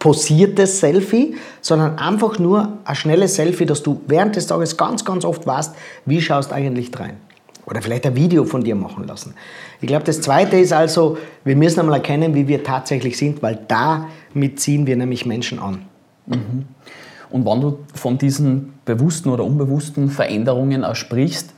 posiertes 0.00 0.80
Selfie, 0.80 1.36
sondern 1.60 1.98
einfach 1.98 2.40
nur 2.40 2.78
ein 2.84 2.94
schnelles 2.96 3.36
Selfie, 3.36 3.64
dass 3.64 3.82
du 3.82 4.00
während 4.08 4.34
des 4.34 4.48
Tages 4.48 4.76
ganz, 4.76 5.04
ganz 5.04 5.24
oft 5.24 5.46
weißt, 5.46 5.72
wie 6.04 6.20
schaust 6.20 6.52
eigentlich 6.52 6.90
rein. 6.98 7.16
Oder 7.64 7.80
vielleicht 7.80 8.06
ein 8.06 8.16
Video 8.16 8.44
von 8.44 8.64
dir 8.64 8.74
machen 8.74 9.06
lassen. 9.06 9.34
Ich 9.80 9.86
glaube, 9.86 10.04
das 10.04 10.20
Zweite 10.20 10.58
ist 10.58 10.72
also, 10.72 11.16
wir 11.44 11.54
müssen 11.54 11.78
einmal 11.78 11.96
erkennen, 11.96 12.34
wie 12.34 12.48
wir 12.48 12.64
tatsächlich 12.64 13.16
sind, 13.16 13.40
weil 13.40 13.60
damit 13.68 14.58
ziehen 14.58 14.86
wir 14.86 14.96
nämlich 14.96 15.26
Menschen 15.26 15.60
an. 15.60 15.82
Mhm. 16.26 16.64
Und 17.30 17.46
wenn 17.46 17.60
du 17.60 17.78
von 17.94 18.18
diesen 18.18 18.72
bewussten 18.84 19.28
oder 19.28 19.44
unbewussten 19.44 20.10
Veränderungen 20.10 20.82
auch 20.82 20.96
sprichst, 20.96 21.52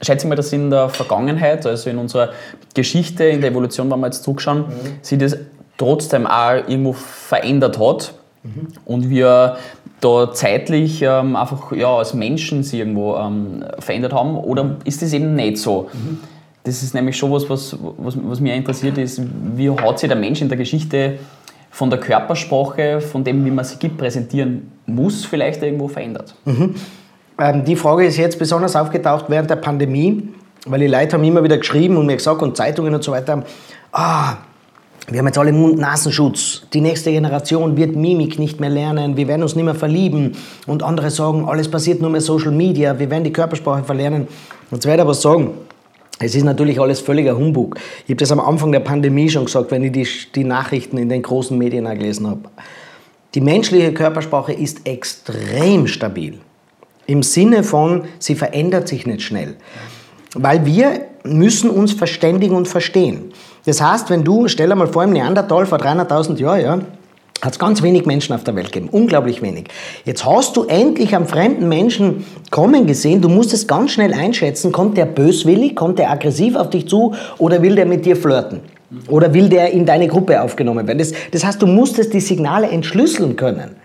schätze 0.00 0.26
mal, 0.26 0.34
dass 0.34 0.52
in 0.52 0.70
der 0.70 0.88
Vergangenheit, 0.88 1.66
also 1.66 1.90
in 1.90 1.98
unserer 1.98 2.30
Geschichte, 2.74 3.24
in 3.24 3.40
der 3.40 3.50
Evolution, 3.50 3.90
wenn 3.90 4.00
wir 4.00 4.06
jetzt 4.06 4.24
zurückschauen, 4.24 4.60
mhm. 4.60 4.98
sich 5.02 5.18
das 5.18 5.36
trotzdem 5.78 6.26
auch 6.26 6.54
irgendwo 6.54 6.92
verändert 6.92 7.78
hat 7.78 8.14
mhm. 8.42 8.68
und 8.84 9.10
wir 9.10 9.56
da 10.00 10.32
zeitlich 10.32 11.02
ähm, 11.02 11.36
einfach 11.36 11.72
ja, 11.72 11.96
als 11.96 12.12
Menschen 12.12 12.64
sie 12.64 12.80
irgendwo 12.80 13.16
ähm, 13.16 13.64
verändert 13.78 14.12
haben 14.12 14.36
oder 14.36 14.76
ist 14.84 15.00
das 15.02 15.12
eben 15.12 15.34
nicht 15.34 15.58
so? 15.58 15.88
Mhm. 15.92 16.18
Das 16.64 16.82
ist 16.82 16.94
nämlich 16.94 17.16
schon 17.16 17.32
was, 17.32 17.48
was, 17.48 17.76
was, 17.98 18.16
was 18.22 18.40
mich 18.40 18.52
interessiert 18.52 18.98
ist, 18.98 19.20
wie 19.56 19.70
hat 19.70 19.98
sich 19.98 20.08
der 20.08 20.18
Mensch 20.18 20.40
in 20.42 20.48
der 20.48 20.58
Geschichte 20.58 21.18
von 21.70 21.90
der 21.90 21.98
Körpersprache, 21.98 23.00
von 23.00 23.24
dem, 23.24 23.44
wie 23.44 23.50
man 23.50 23.64
sie 23.64 23.76
gibt, 23.76 23.98
präsentieren 23.98 24.70
muss, 24.86 25.24
vielleicht 25.24 25.62
irgendwo 25.62 25.88
verändert? 25.88 26.34
Ähm, 27.38 27.64
die 27.64 27.76
Frage 27.76 28.04
ist 28.04 28.16
jetzt 28.16 28.38
besonders 28.38 28.76
aufgetaucht 28.76 29.26
während 29.28 29.50
der 29.50 29.56
Pandemie, 29.56 30.28
weil 30.66 30.80
die 30.80 30.86
Leute 30.86 31.14
haben 31.14 31.24
immer 31.24 31.42
wieder 31.42 31.58
geschrieben 31.58 31.96
und 31.96 32.06
mir 32.06 32.16
gesagt 32.16 32.42
und 32.42 32.56
Zeitungen 32.56 32.94
und 32.94 33.02
so 33.02 33.12
weiter 33.12 33.44
ah, 33.92 34.38
wir 35.08 35.18
haben 35.18 35.26
jetzt 35.26 35.38
alle 35.38 35.52
Mund-Nasenschutz. 35.52 36.62
Die 36.72 36.80
nächste 36.80 37.10
Generation 37.10 37.76
wird 37.76 37.96
Mimik 37.96 38.38
nicht 38.38 38.60
mehr 38.60 38.70
lernen. 38.70 39.16
Wir 39.16 39.28
werden 39.28 39.42
uns 39.42 39.54
nicht 39.54 39.64
mehr 39.64 39.74
verlieben. 39.74 40.36
Und 40.66 40.82
andere 40.82 41.10
sagen, 41.10 41.44
alles 41.46 41.68
passiert 41.68 42.00
nur 42.00 42.10
mehr 42.10 42.20
Social 42.20 42.52
Media. 42.52 42.98
Wir 42.98 43.10
werden 43.10 43.24
die 43.24 43.32
Körpersprache 43.32 43.84
verlernen. 43.84 44.28
Jetzt 44.70 44.86
werde 44.86 44.98
ich 44.98 45.02
aber 45.02 45.14
sagen, 45.14 45.50
es 46.18 46.34
ist 46.34 46.44
natürlich 46.44 46.80
alles 46.80 47.00
völliger 47.00 47.36
Humbug. 47.36 47.76
Ich 48.04 48.10
habe 48.10 48.16
das 48.16 48.30
am 48.30 48.38
Anfang 48.38 48.70
der 48.70 48.80
Pandemie 48.80 49.28
schon 49.28 49.44
gesagt, 49.44 49.72
wenn 49.72 49.82
ich 49.82 49.92
die, 49.92 50.06
die 50.34 50.44
Nachrichten 50.44 50.96
in 50.98 51.08
den 51.08 51.22
großen 51.22 51.58
Medien 51.58 51.84
gelesen 51.84 52.28
habe. 52.28 52.42
Die 53.34 53.40
menschliche 53.40 53.92
Körpersprache 53.92 54.52
ist 54.52 54.86
extrem 54.86 55.88
stabil. 55.88 56.38
Im 57.06 57.22
Sinne 57.22 57.62
von, 57.62 58.04
sie 58.18 58.34
verändert 58.34 58.88
sich 58.88 59.06
nicht 59.06 59.22
schnell. 59.22 59.56
Weil 60.34 60.64
wir 60.64 61.06
müssen 61.24 61.70
uns 61.70 61.92
verständigen 61.92 62.56
und 62.56 62.68
verstehen. 62.68 63.32
Das 63.64 63.80
heißt, 63.80 64.10
wenn 64.10 64.24
du, 64.24 64.48
stell 64.48 64.68
dir 64.68 64.74
mal 64.74 64.88
vor, 64.88 65.04
im 65.04 65.12
Neandertal 65.12 65.66
vor 65.66 65.78
300.000 65.78 66.38
Jahren, 66.38 66.60
ja, 66.60 66.80
hat 67.42 67.54
es 67.54 67.58
ganz 67.58 67.82
wenig 67.82 68.06
Menschen 68.06 68.34
auf 68.34 68.44
der 68.44 68.54
Welt 68.54 68.70
gegeben, 68.70 68.88
unglaublich 68.92 69.42
wenig. 69.42 69.64
Jetzt 70.04 70.24
hast 70.24 70.56
du 70.56 70.64
endlich 70.64 71.14
am 71.16 71.26
fremden 71.26 71.68
Menschen 71.68 72.24
kommen 72.50 72.86
gesehen, 72.86 73.20
du 73.20 73.28
musst 73.28 73.52
es 73.52 73.66
ganz 73.66 73.90
schnell 73.90 74.14
einschätzen, 74.14 74.70
kommt 74.70 74.96
der 74.96 75.06
böswillig, 75.06 75.74
kommt 75.74 75.98
der 75.98 76.10
aggressiv 76.10 76.54
auf 76.54 76.70
dich 76.70 76.88
zu 76.88 77.14
oder 77.38 77.60
will 77.60 77.74
der 77.74 77.86
mit 77.86 78.06
dir 78.06 78.16
flirten? 78.16 78.60
Oder 79.08 79.32
will 79.32 79.48
der 79.48 79.72
in 79.72 79.86
deine 79.86 80.06
Gruppe 80.06 80.40
aufgenommen 80.40 80.86
werden? 80.86 80.98
Das, 80.98 81.12
das 81.30 81.44
heißt, 81.44 81.60
du 81.60 81.66
musstest 81.66 82.12
die 82.12 82.20
Signale 82.20 82.68
entschlüsseln 82.68 83.36
können. 83.36 83.76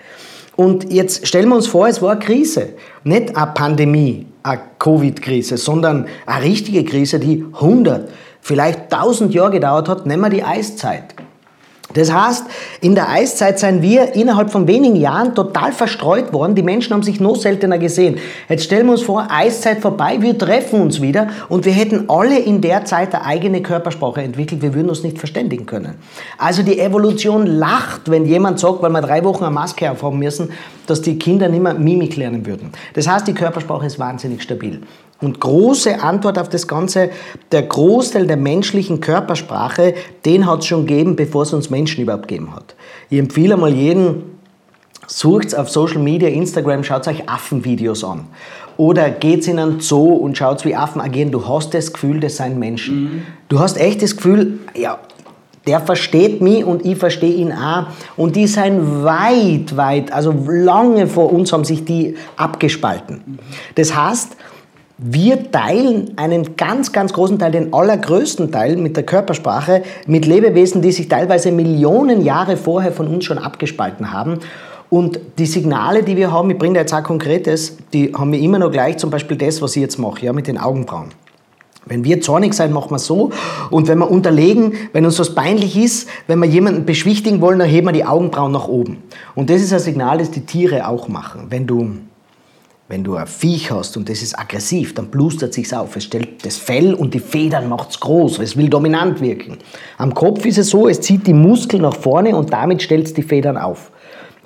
Und 0.57 0.91
jetzt 0.91 1.27
stellen 1.27 1.49
wir 1.49 1.55
uns 1.55 1.67
vor, 1.67 1.87
es 1.87 2.01
war 2.01 2.13
eine 2.13 2.19
Krise. 2.19 2.69
Nicht 3.03 3.37
eine 3.37 3.51
Pandemie, 3.53 4.25
eine 4.41 4.59
Covid-Krise, 4.79 5.55
sondern 5.55 6.07
eine 6.25 6.43
richtige 6.43 6.83
Krise, 6.83 7.19
die 7.19 7.45
100, 7.53 8.09
vielleicht 8.41 8.91
1000 8.91 9.33
Jahre 9.35 9.51
gedauert 9.51 9.87
hat, 9.87 10.07
nehmen 10.07 10.23
wir 10.23 10.29
die 10.29 10.43
Eiszeit. 10.43 11.13
Das 11.97 12.13
heißt, 12.13 12.45
in 12.81 12.93
der 12.93 13.09
Eiszeit 13.09 13.59
sind 13.59 13.81
wir 13.81 14.13
innerhalb 14.13 14.51
von 14.51 14.67
wenigen 14.67 14.95
Jahren 14.95 15.33
total 15.33 15.71
verstreut 15.71 16.31
worden. 16.31 16.53
Die 16.53 16.61
Menschen 16.61 16.93
haben 16.93 17.01
sich 17.01 17.19
noch 17.19 17.35
seltener 17.35 17.79
gesehen. 17.79 18.17
Jetzt 18.47 18.65
stellen 18.65 18.85
wir 18.85 18.93
uns 18.93 19.01
vor, 19.01 19.27
Eiszeit 19.29 19.79
vorbei, 19.81 20.17
wir 20.21 20.37
treffen 20.37 20.81
uns 20.81 21.01
wieder 21.01 21.29
und 21.49 21.65
wir 21.65 21.73
hätten 21.73 22.05
alle 22.07 22.37
in 22.37 22.61
der 22.61 22.85
Zeit 22.85 23.15
eine 23.15 23.25
eigene 23.25 23.61
Körpersprache 23.61 24.21
entwickelt. 24.21 24.61
Wir 24.61 24.75
würden 24.75 24.89
uns 24.89 25.03
nicht 25.03 25.17
verständigen 25.17 25.65
können. 25.65 25.95
Also 26.37 26.61
die 26.61 26.79
Evolution 26.79 27.47
lacht, 27.47 28.11
wenn 28.11 28.25
jemand 28.25 28.59
sagt, 28.59 28.81
weil 28.83 28.91
wir 28.91 29.01
drei 29.01 29.23
Wochen 29.23 29.43
eine 29.43 29.53
Maske 29.53 29.89
aufhaben 29.89 30.19
müssen, 30.19 30.51
dass 30.85 31.01
die 31.01 31.17
Kinder 31.17 31.49
nicht 31.49 31.63
mehr 31.63 31.73
Mimik 31.73 32.15
lernen 32.15 32.45
würden. 32.45 32.71
Das 32.93 33.07
heißt, 33.07 33.27
die 33.27 33.33
Körpersprache 33.33 33.87
ist 33.87 33.97
wahnsinnig 33.97 34.43
stabil. 34.43 34.81
Und 35.19 35.39
große 35.39 36.01
Antwort 36.01 36.37
auf 36.37 36.49
das 36.49 36.67
Ganze, 36.67 37.09
der 37.51 37.63
Großteil 37.63 38.27
der 38.27 38.37
menschlichen 38.37 39.01
Körpersprache, 39.01 39.95
den 40.25 40.45
hat 40.45 40.59
es 40.59 40.67
schon 40.67 40.85
gegeben, 40.85 41.15
bevor 41.15 41.43
es 41.43 41.53
uns 41.53 41.69
Menschen 41.69 42.03
überhaupt 42.03 42.27
gegeben 42.27 42.55
hat. 42.55 42.75
Ich 43.09 43.17
empfehle 43.17 43.57
mal 43.57 43.73
jeden, 43.73 44.37
sucht 45.07 45.57
auf 45.57 45.69
Social 45.69 45.99
Media, 45.99 46.29
Instagram, 46.29 46.83
schaut 46.83 47.07
euch 47.07 47.27
Affenvideos 47.27 48.03
an. 48.03 48.27
Oder 48.77 49.09
geht 49.09 49.47
in 49.47 49.57
einen 49.57 49.79
Zoo 49.79 50.13
und 50.13 50.37
schaut, 50.37 50.63
wie 50.63 50.75
Affen 50.75 51.01
agieren. 51.01 51.31
Du 51.31 51.47
hast 51.47 51.73
das 51.73 51.91
Gefühl, 51.91 52.19
das 52.19 52.37
sind 52.37 52.59
Menschen. 52.59 53.03
Mhm. 53.03 53.21
Du 53.49 53.59
hast 53.59 53.77
echt 53.77 54.03
das 54.03 54.15
Gefühl, 54.15 54.59
ja, 54.75 54.99
der 55.65 55.81
versteht 55.81 56.41
mich 56.41 56.63
und 56.63 56.85
ich 56.85 56.97
verstehe 56.97 57.33
ihn 57.33 57.51
auch. 57.51 57.87
Und 58.15 58.35
die 58.35 58.45
sind 58.45 59.03
weit, 59.03 59.75
weit, 59.75 60.13
also 60.13 60.31
lange 60.47 61.07
vor 61.07 61.33
uns 61.33 61.51
haben 61.51 61.65
sich 61.65 61.85
die 61.85 62.15
abgespalten. 62.35 63.21
Mhm. 63.25 63.39
Das 63.73 63.95
heißt, 63.95 64.37
wir 64.97 65.51
teilen 65.51 66.13
einen 66.15 66.55
ganz, 66.55 66.91
ganz 66.91 67.13
großen 67.13 67.37
Teil, 67.37 67.51
den 67.51 67.71
allergrößten 67.71 68.51
Teil 68.51 68.77
mit 68.77 68.97
der 68.97 69.03
Körpersprache, 69.03 69.83
mit 70.07 70.25
Lebewesen, 70.25 70.81
die 70.81 70.91
sich 70.91 71.07
teilweise 71.07 71.51
Millionen 71.51 72.23
Jahre 72.23 72.57
vorher 72.57 72.91
von 72.91 73.07
uns 73.07 73.25
schon 73.25 73.37
abgespalten 73.37 74.11
haben. 74.11 74.39
Und 74.89 75.19
die 75.37 75.45
Signale, 75.45 76.01
die 76.01 76.15
wir 76.15 76.31
haben, 76.31 76.49
ich 76.49 76.57
bringe 76.57 76.75
da 76.75 76.79
jetzt 76.79 76.93
auch 76.93 77.03
Konkretes, 77.03 77.77
die 77.93 78.13
haben 78.13 78.31
wir 78.31 78.39
immer 78.39 78.57
noch 78.57 78.71
gleich, 78.71 78.97
zum 78.97 79.09
Beispiel 79.09 79.37
das, 79.37 79.61
was 79.61 79.75
ich 79.75 79.81
jetzt 79.81 79.99
mache, 79.99 80.25
ja, 80.25 80.33
mit 80.33 80.47
den 80.47 80.57
Augenbrauen. 80.57 81.09
Wenn 81.85 82.03
wir 82.03 82.19
zornig 82.21 82.53
sein, 82.53 82.73
machen 82.73 82.91
wir 82.91 82.99
so. 82.99 83.31
Und 83.69 83.87
wenn 83.87 83.99
wir 83.99 84.09
unterlegen, 84.09 84.73
wenn 84.93 85.05
uns 85.05 85.19
was 85.19 85.35
peinlich 85.35 85.77
ist, 85.77 86.09
wenn 86.27 86.39
wir 86.39 86.47
jemanden 86.47 86.85
beschwichtigen 86.85 87.39
wollen, 87.39 87.59
dann 87.59 87.69
heben 87.69 87.87
wir 87.87 87.93
die 87.93 88.05
Augenbrauen 88.05 88.51
nach 88.51 88.67
oben. 88.67 89.03
Und 89.35 89.49
das 89.49 89.61
ist 89.61 89.73
ein 89.73 89.79
Signal, 89.79 90.17
das 90.17 90.31
die 90.31 90.45
Tiere 90.45 90.87
auch 90.87 91.07
machen. 91.07 91.47
Wenn 91.49 91.67
du 91.67 91.97
wenn 92.89 93.03
du 93.03 93.15
ein 93.15 93.27
Viech 93.27 93.69
hast 93.71 93.97
und 93.97 94.07
das 94.07 94.21
ist 94.21 94.37
aggressiv, 94.37 94.93
dann 94.93 95.07
blustert 95.07 95.53
sich's 95.53 95.73
auf. 95.73 95.95
Es 95.95 96.05
stellt 96.05 96.45
das 96.45 96.57
Fell 96.57 96.93
und 96.93 97.13
die 97.13 97.19
Federn 97.19 97.67
macht's 97.67 97.99
groß. 97.99 98.39
Es 98.39 98.55
will 98.55 98.69
dominant 98.69 99.19
wirken. 99.19 99.57
Am 99.97 100.13
Kopf 100.13 100.45
ist 100.45 100.57
es 100.57 100.69
so, 100.69 100.87
es 100.87 101.01
zieht 101.01 101.27
die 101.27 101.33
Muskeln 101.33 101.81
nach 101.81 101.95
vorne 101.95 102.35
und 102.35 102.53
damit 102.53 102.81
stellt 102.81 103.07
es 103.07 103.13
die 103.13 103.23
Federn 103.23 103.57
auf. 103.57 103.91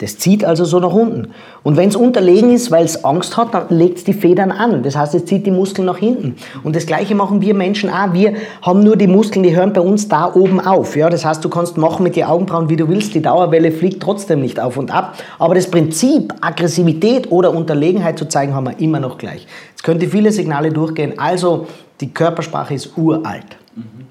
Das 0.01 0.17
zieht 0.17 0.43
also 0.43 0.65
so 0.65 0.79
nach 0.79 0.91
unten. 0.91 1.29
Und 1.61 1.77
wenn 1.77 1.89
es 1.89 1.95
unterlegen 1.95 2.51
ist, 2.51 2.71
weil 2.71 2.83
es 2.83 3.05
Angst 3.05 3.37
hat, 3.37 3.53
dann 3.53 3.67
legt 3.69 3.99
es 3.99 4.03
die 4.03 4.13
Federn 4.13 4.51
an. 4.51 4.81
Das 4.81 4.95
heißt, 4.95 5.13
es 5.13 5.25
zieht 5.25 5.45
die 5.45 5.51
Muskeln 5.51 5.85
nach 5.85 5.97
hinten. 5.97 6.37
Und 6.63 6.75
das 6.75 6.87
Gleiche 6.87 7.13
machen 7.13 7.41
wir 7.41 7.53
Menschen 7.53 7.91
auch. 7.91 8.13
Wir 8.13 8.33
haben 8.63 8.83
nur 8.83 8.95
die 8.95 9.05
Muskeln, 9.05 9.43
die 9.43 9.55
hören 9.55 9.73
bei 9.73 9.81
uns 9.81 10.07
da 10.07 10.33
oben 10.33 10.59
auf. 10.59 10.95
Ja, 10.95 11.09
das 11.09 11.23
heißt, 11.23 11.45
du 11.45 11.49
kannst 11.49 11.77
machen 11.77 12.01
mit 12.01 12.15
den 12.15 12.23
Augenbrauen, 12.23 12.67
wie 12.69 12.77
du 12.77 12.89
willst. 12.89 13.13
Die 13.13 13.21
Dauerwelle 13.21 13.71
fliegt 13.71 14.01
trotzdem 14.01 14.41
nicht 14.41 14.59
auf 14.59 14.77
und 14.77 14.91
ab. 14.91 15.17
Aber 15.37 15.53
das 15.53 15.69
Prinzip, 15.69 16.33
Aggressivität 16.41 17.31
oder 17.31 17.53
Unterlegenheit 17.53 18.17
zu 18.17 18.25
zeigen, 18.27 18.55
haben 18.55 18.65
wir 18.65 18.79
immer 18.79 18.99
noch 18.99 19.19
gleich. 19.19 19.45
Jetzt 19.69 19.83
könnte 19.83 20.07
viele 20.07 20.31
Signale 20.31 20.71
durchgehen. 20.71 21.13
Also, 21.17 21.67
die 21.99 22.11
Körpersprache 22.11 22.73
ist 22.73 22.97
uralt. 22.97 23.57
Mhm. 23.75 24.10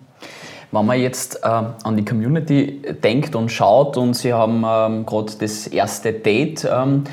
Wenn 0.72 0.86
man 0.86 1.00
jetzt 1.00 1.42
äh, 1.42 1.48
an 1.48 1.96
die 1.96 2.04
Community 2.04 2.82
denkt 3.02 3.34
und 3.34 3.50
schaut 3.50 3.96
und 3.96 4.14
Sie 4.14 4.32
haben 4.32 4.64
ähm, 4.66 5.06
gerade 5.06 5.32
das 5.38 5.66
erste 5.66 6.12
Date, 6.12 6.68
ähm, 6.70 7.04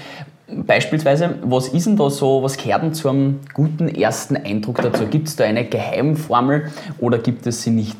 Beispielsweise, 0.50 1.36
was 1.42 1.68
ist 1.68 1.88
denn 1.88 1.98
da 1.98 2.10
so, 2.10 2.42
was 2.42 2.56
gehört 2.56 2.82
denn 2.82 2.94
zu 2.94 3.10
einem 3.10 3.42
guten 3.54 3.90
ersten 3.90 4.38
Eindruck 4.38 4.82
dazu? 4.82 5.06
Gibt 5.06 5.28
es 5.28 5.36
da 5.36 5.44
eine 5.44 5.66
Geheimformel 5.66 6.72
oder 7.00 7.18
gibt 7.18 7.46
es 7.48 7.64
sie 7.64 7.72
nicht? 7.72 7.98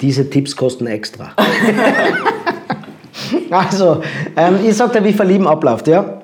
Diese 0.00 0.28
Tipps 0.28 0.56
kosten 0.56 0.88
extra. 0.88 1.34
also, 3.50 4.02
ähm, 4.36 4.58
ich 4.66 4.76
sag 4.76 4.92
dir, 4.92 5.04
wie 5.04 5.12
Verlieben 5.12 5.46
abläuft, 5.46 5.86
ja? 5.86 6.17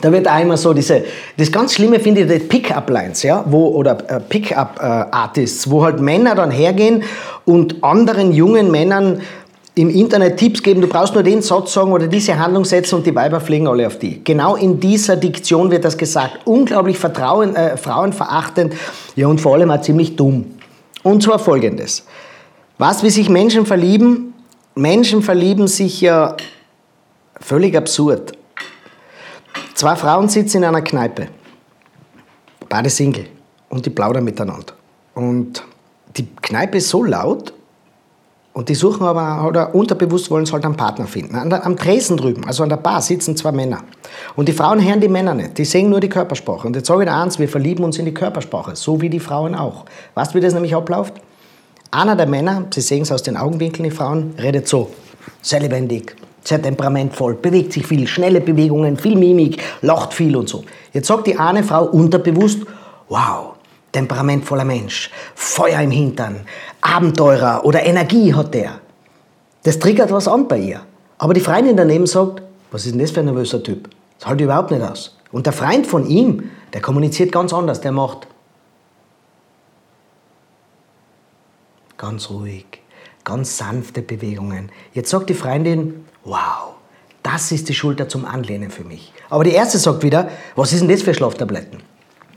Da 0.00 0.12
wird 0.12 0.26
einmal 0.26 0.56
so 0.56 0.72
diese, 0.72 1.04
das 1.36 1.50
ganz 1.52 1.74
Schlimme 1.74 2.00
finde 2.00 2.22
ich, 2.22 2.28
die 2.28 2.38
Pick-up-Lines, 2.38 3.22
ja, 3.22 3.44
wo, 3.46 3.68
oder 3.68 3.98
äh, 4.08 4.20
Pick-up-Artists, 4.20 5.70
wo 5.70 5.84
halt 5.84 6.00
Männer 6.00 6.34
dann 6.34 6.50
hergehen 6.50 7.02
und 7.44 7.82
anderen 7.82 8.32
jungen 8.32 8.70
Männern 8.70 9.20
im 9.74 9.88
Internet 9.88 10.36
Tipps 10.36 10.62
geben, 10.62 10.80
du 10.80 10.88
brauchst 10.88 11.14
nur 11.14 11.22
den 11.22 11.42
Satz 11.42 11.72
sagen 11.72 11.92
oder 11.92 12.06
diese 12.06 12.38
Handlung 12.38 12.64
setzen 12.64 12.96
und 12.96 13.06
die 13.06 13.14
Weiber 13.14 13.40
fliegen 13.40 13.68
alle 13.68 13.86
auf 13.86 13.98
die. 13.98 14.22
Genau 14.24 14.56
in 14.56 14.80
dieser 14.80 15.16
Diktion 15.16 15.70
wird 15.70 15.84
das 15.84 15.96
gesagt. 15.96 16.40
Unglaublich 16.44 16.98
vertrauen, 16.98 17.54
äh, 17.54 17.76
frauenverachtend, 17.76 18.74
ja 19.16 19.26
und 19.28 19.40
vor 19.40 19.54
allem 19.54 19.70
auch 19.70 19.80
ziemlich 19.80 20.16
dumm. 20.16 20.46
Und 21.02 21.22
zwar 21.22 21.38
folgendes. 21.38 22.04
Was, 22.78 23.02
wie 23.02 23.10
sich 23.10 23.28
Menschen 23.28 23.64
verlieben? 23.64 24.34
Menschen 24.74 25.22
verlieben 25.22 25.68
sich 25.68 26.00
ja 26.00 26.36
völlig 27.40 27.76
absurd. 27.76 28.32
Zwei 29.80 29.96
Frauen 29.96 30.28
sitzen 30.28 30.58
in 30.58 30.64
einer 30.64 30.82
Kneipe. 30.82 31.28
Beide 32.68 32.90
Single. 32.90 33.24
Und 33.70 33.86
die 33.86 33.88
plaudern 33.88 34.24
miteinander. 34.24 34.74
Und 35.14 35.64
die 36.18 36.28
Kneipe 36.42 36.76
ist 36.76 36.90
so 36.90 37.02
laut 37.02 37.54
und 38.52 38.68
die 38.68 38.74
suchen 38.74 39.06
aber, 39.06 39.48
oder 39.48 39.74
unterbewusst 39.74 40.30
wollen 40.30 40.44
sie 40.44 40.52
halt 40.52 40.66
einen 40.66 40.76
Partner 40.76 41.06
finden. 41.06 41.34
An 41.34 41.48
der, 41.48 41.64
am 41.64 41.78
Tresen 41.78 42.18
drüben, 42.18 42.44
also 42.46 42.62
an 42.62 42.68
der 42.68 42.76
Bar, 42.76 43.00
sitzen 43.00 43.38
zwei 43.38 43.52
Männer. 43.52 43.82
Und 44.36 44.48
die 44.48 44.52
Frauen 44.52 44.86
hören 44.86 45.00
die 45.00 45.08
Männer 45.08 45.32
nicht, 45.32 45.56
die 45.56 45.64
sehen 45.64 45.88
nur 45.88 46.00
die 46.00 46.10
Körpersprache. 46.10 46.66
Und 46.66 46.76
jetzt 46.76 46.88
sage 46.88 47.04
ich 47.04 47.08
dir 47.08 47.14
eins, 47.14 47.38
wir 47.38 47.48
verlieben 47.48 47.82
uns 47.82 47.96
in 47.96 48.04
die 48.04 48.12
Körpersprache, 48.12 48.76
so 48.76 49.00
wie 49.00 49.08
die 49.08 49.18
Frauen 49.18 49.54
auch. 49.54 49.86
Weißt 50.12 50.34
du, 50.34 50.36
wie 50.36 50.42
das 50.42 50.52
nämlich 50.52 50.74
abläuft? 50.74 51.14
Einer 51.90 52.16
der 52.16 52.26
Männer, 52.26 52.66
Sie 52.68 52.82
sehen 52.82 53.00
es 53.00 53.12
aus 53.12 53.22
den 53.22 53.38
Augenwinkeln, 53.38 53.84
die 53.84 53.96
Frauen, 53.96 54.34
redet 54.36 54.68
so, 54.68 54.90
sehr 55.40 55.60
lebendig, 55.60 56.16
sehr 56.42 56.60
temperamentvoll, 56.62 57.34
bewegt 57.34 57.72
sich 57.72 57.86
viel, 57.86 58.06
schnelle 58.06 58.40
Bewegungen, 58.40 58.96
viel 58.96 59.16
Mimik, 59.16 59.62
lacht 59.82 60.14
viel 60.14 60.36
und 60.36 60.48
so. 60.48 60.64
Jetzt 60.92 61.06
sagt 61.06 61.26
die 61.26 61.38
eine 61.38 61.62
Frau 61.62 61.84
unterbewusst, 61.84 62.60
wow, 63.08 63.54
temperamentvoller 63.92 64.64
Mensch, 64.64 65.10
Feuer 65.34 65.80
im 65.80 65.90
Hintern, 65.90 66.40
Abenteurer 66.80 67.64
oder 67.64 67.84
Energie 67.84 68.34
hat 68.34 68.54
der. 68.54 68.80
Das 69.62 69.78
triggert 69.78 70.10
was 70.10 70.28
an 70.28 70.48
bei 70.48 70.58
ihr. 70.58 70.80
Aber 71.18 71.34
die 71.34 71.40
Freundin 71.40 71.76
daneben 71.76 72.06
sagt, 72.06 72.42
was 72.70 72.86
ist 72.86 72.92
denn 72.92 73.00
das 73.00 73.10
für 73.10 73.20
ein 73.20 73.26
nervöser 73.26 73.62
Typ? 73.62 73.90
Das 74.18 74.32
ich 74.32 74.40
überhaupt 74.40 74.70
nicht 74.70 74.82
aus. 74.82 75.18
Und 75.32 75.46
der 75.46 75.52
Freund 75.52 75.86
von 75.86 76.06
ihm, 76.06 76.50
der 76.72 76.80
kommuniziert 76.80 77.32
ganz 77.32 77.52
anders, 77.52 77.80
der 77.80 77.92
macht 77.92 78.26
ganz 81.96 82.30
ruhig, 82.30 82.66
ganz 83.24 83.58
sanfte 83.58 84.02
Bewegungen. 84.02 84.70
Jetzt 84.94 85.10
sagt 85.10 85.28
die 85.28 85.34
Freundin, 85.34 86.06
wow, 86.24 86.74
das 87.22 87.52
ist 87.52 87.68
die 87.68 87.74
Schulter 87.74 88.08
zum 88.08 88.24
Anlehnen 88.24 88.70
für 88.70 88.84
mich. 88.84 89.12
Aber 89.28 89.44
die 89.44 89.52
erste 89.52 89.78
sagt 89.78 90.02
wieder, 90.02 90.28
was 90.56 90.72
ist 90.72 90.80
denn 90.80 90.88
das 90.88 91.02
für 91.02 91.14
Schlaftabletten? 91.14 91.82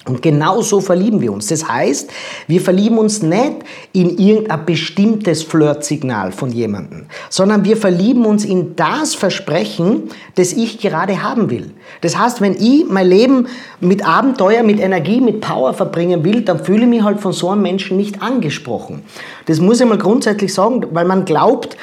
Und 0.06 0.22
genau 0.22 0.62
so 0.62 0.82
verlieben 0.82 1.22
wir 1.22 1.32
uns. 1.32 1.48
Das 1.48 1.66
heißt, 1.66 2.10
wir 2.48 2.60
verlieben 2.60 2.98
uns 2.98 3.22
nicht 3.22 3.54
in 3.94 4.18
irgendein 4.18 4.66
bestimmtes 4.66 5.44
Flirtsignal 5.44 6.34
von 6.34 6.52
jemandem, 6.52 7.06
sondern 7.30 7.64
wir 7.64 7.78
verlieben 7.78 8.26
uns 8.26 8.44
in 8.44 8.76
das 8.76 9.16
Versprechen, 9.16 10.10
das 10.36 10.52
ich 10.52 10.80
gerade 10.80 11.24
haben 11.24 11.50
will. 11.50 11.72
Das 12.02 12.18
heißt, 12.18 12.42
wenn 12.42 12.56
ich 12.56 12.86
mein 12.90 13.08
Leben 13.08 13.48
mit 13.80 14.06
Abenteuer, 14.06 14.64
mit 14.64 14.82
Energie, 14.82 15.22
mit 15.22 15.40
Power 15.40 15.74
verbringen 15.74 16.26
will, 16.26 16.42
dann 16.42 16.66
fühle 16.66 16.82
ich 16.82 16.90
mich 16.90 17.04
halt 17.04 17.22
von 17.22 17.32
so 17.32 17.50
einem 17.50 17.62
Menschen 17.62 17.96
nicht 17.96 18.22
angesprochen. 18.22 19.04
Das 19.46 19.62
muss 19.62 19.80
ich 19.80 19.88
mal 19.88 19.98
grundsätzlich 19.98 20.54
sagen, 20.54 20.86
weil 20.92 21.06
man 21.06 21.24
glaubt, 21.24 21.78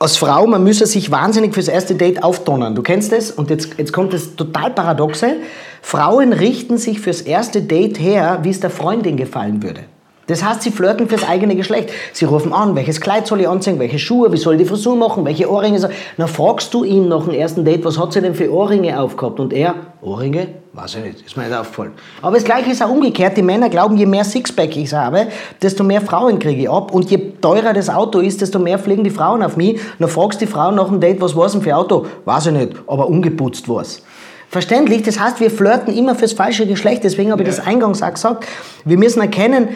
als 0.00 0.16
Frau, 0.16 0.46
man 0.46 0.64
müsse 0.64 0.86
sich 0.86 1.10
wahnsinnig 1.10 1.54
fürs 1.54 1.68
erste 1.68 1.94
Date 1.94 2.22
aufdonnern. 2.22 2.74
Du 2.74 2.82
kennst 2.82 3.12
das? 3.12 3.30
Und 3.30 3.50
jetzt, 3.50 3.78
jetzt 3.78 3.92
kommt 3.92 4.12
das 4.12 4.36
total 4.36 4.70
Paradoxe. 4.70 5.36
Frauen 5.82 6.32
richten 6.32 6.78
sich 6.78 7.00
fürs 7.00 7.20
erste 7.20 7.62
Date 7.62 7.98
her, 8.00 8.40
wie 8.42 8.50
es 8.50 8.60
der 8.60 8.70
Freundin 8.70 9.16
gefallen 9.16 9.62
würde. 9.62 9.84
Das 10.26 10.42
heißt, 10.42 10.62
sie 10.62 10.70
flirten 10.70 11.08
fürs 11.08 11.26
eigene 11.28 11.54
Geschlecht. 11.54 11.90
Sie 12.12 12.24
rufen 12.24 12.52
an, 12.52 12.74
welches 12.76 13.00
Kleid 13.00 13.26
soll 13.26 13.40
ich 13.40 13.48
anziehen, 13.48 13.78
welche 13.78 13.98
Schuhe, 13.98 14.32
wie 14.32 14.36
soll 14.36 14.54
ich 14.54 14.62
die 14.62 14.68
Frisur 14.68 14.96
machen, 14.96 15.24
welche 15.24 15.50
Ohrringe. 15.50 15.78
soll 15.78 15.90
Dann 16.16 16.28
fragst 16.28 16.72
du 16.72 16.84
ihn 16.84 17.08
nach 17.08 17.24
dem 17.24 17.34
ersten 17.34 17.64
Date, 17.64 17.84
was 17.84 17.98
hat 17.98 18.12
sie 18.12 18.20
denn 18.20 18.34
für 18.34 18.52
Ohrringe 18.52 18.98
aufgehabt? 18.98 19.38
Und 19.40 19.52
er, 19.52 19.74
Ohrringe? 20.00 20.48
Weiß 20.72 20.96
ich 20.96 21.04
nicht, 21.04 21.26
ist 21.26 21.36
mir 21.36 21.44
nicht 21.44 21.56
aufgefallen. 21.56 21.92
Aber 22.20 22.34
das 22.34 22.44
Gleiche 22.44 22.70
ist 22.72 22.82
auch 22.82 22.90
umgekehrt. 22.90 23.36
Die 23.36 23.42
Männer 23.42 23.68
glauben, 23.68 23.96
je 23.96 24.06
mehr 24.06 24.24
Sixpack 24.24 24.76
ich 24.76 24.92
habe, 24.92 25.28
desto 25.62 25.84
mehr 25.84 26.00
Frauen 26.00 26.40
kriege 26.40 26.62
ich 26.62 26.70
ab. 26.70 26.92
Und 26.92 27.10
je 27.10 27.32
teurer 27.40 27.72
das 27.72 27.88
Auto 27.88 28.18
ist, 28.18 28.40
desto 28.40 28.58
mehr 28.58 28.78
fliegen 28.78 29.04
die 29.04 29.10
Frauen 29.10 29.42
auf 29.42 29.56
mich. 29.56 29.78
Dann 30.00 30.08
fragst 30.08 30.40
du 30.40 30.46
die 30.46 30.50
Frau 30.50 30.72
nach 30.72 30.88
dem 30.88 31.00
Date, 31.00 31.20
was 31.20 31.36
war 31.36 31.46
es 31.46 31.52
denn 31.52 31.62
für 31.62 31.70
ein 31.70 31.76
Auto? 31.76 32.06
Weiß 32.24 32.46
ich 32.46 32.52
nicht, 32.52 32.72
aber 32.88 33.08
ungeputzt 33.08 33.68
war 33.68 33.82
es. 33.82 34.02
Verständlich? 34.48 35.02
Das 35.02 35.18
heißt, 35.18 35.40
wir 35.40 35.50
flirten 35.50 35.94
immer 35.94 36.14
fürs 36.14 36.32
falsche 36.32 36.66
Geschlecht. 36.66 37.04
Deswegen 37.04 37.30
habe 37.30 37.42
ich 37.42 37.48
das 37.48 37.64
eingangs 37.64 38.02
auch 38.02 38.12
gesagt. 38.12 38.46
Wir 38.84 38.98
müssen 38.98 39.20
erkennen, 39.20 39.68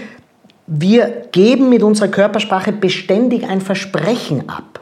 wir 0.69 1.25
geben 1.33 1.71
mit 1.71 1.83
unserer 1.83 2.09
Körpersprache 2.09 2.73
beständig 2.73 3.49
ein 3.49 3.63
Versprechen 3.63 4.49
ab. 4.49 4.81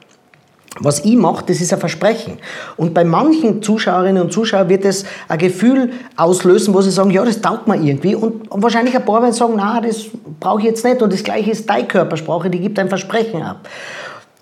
Was 0.80 1.04
ich 1.04 1.16
mache, 1.16 1.44
das 1.46 1.60
ist 1.60 1.72
ein 1.72 1.78
Versprechen. 1.78 2.38
Und 2.76 2.92
bei 2.92 3.04
manchen 3.04 3.62
Zuschauerinnen 3.62 4.20
und 4.20 4.32
Zuschauern 4.32 4.68
wird 4.68 4.84
es 4.84 5.06
ein 5.28 5.38
Gefühl 5.38 5.90
auslösen, 6.16 6.74
wo 6.74 6.82
sie 6.82 6.90
sagen, 6.90 7.10
ja, 7.10 7.24
das 7.24 7.40
taugt 7.40 7.66
mir 7.66 7.76
irgendwie. 7.76 8.14
Und 8.14 8.46
wahrscheinlich 8.50 8.94
ein 8.94 9.04
paar 9.04 9.22
werden 9.22 9.32
sagen, 9.32 9.54
na, 9.56 9.80
das 9.80 10.04
brauche 10.38 10.58
ich 10.58 10.66
jetzt 10.66 10.84
nicht. 10.84 11.00
Und 11.00 11.12
das 11.12 11.22
Gleiche 11.22 11.52
ist 11.52 11.70
deine 11.70 11.86
Körpersprache, 11.86 12.50
die 12.50 12.60
gibt 12.60 12.78
ein 12.78 12.88
Versprechen 12.88 13.42
ab. 13.42 13.68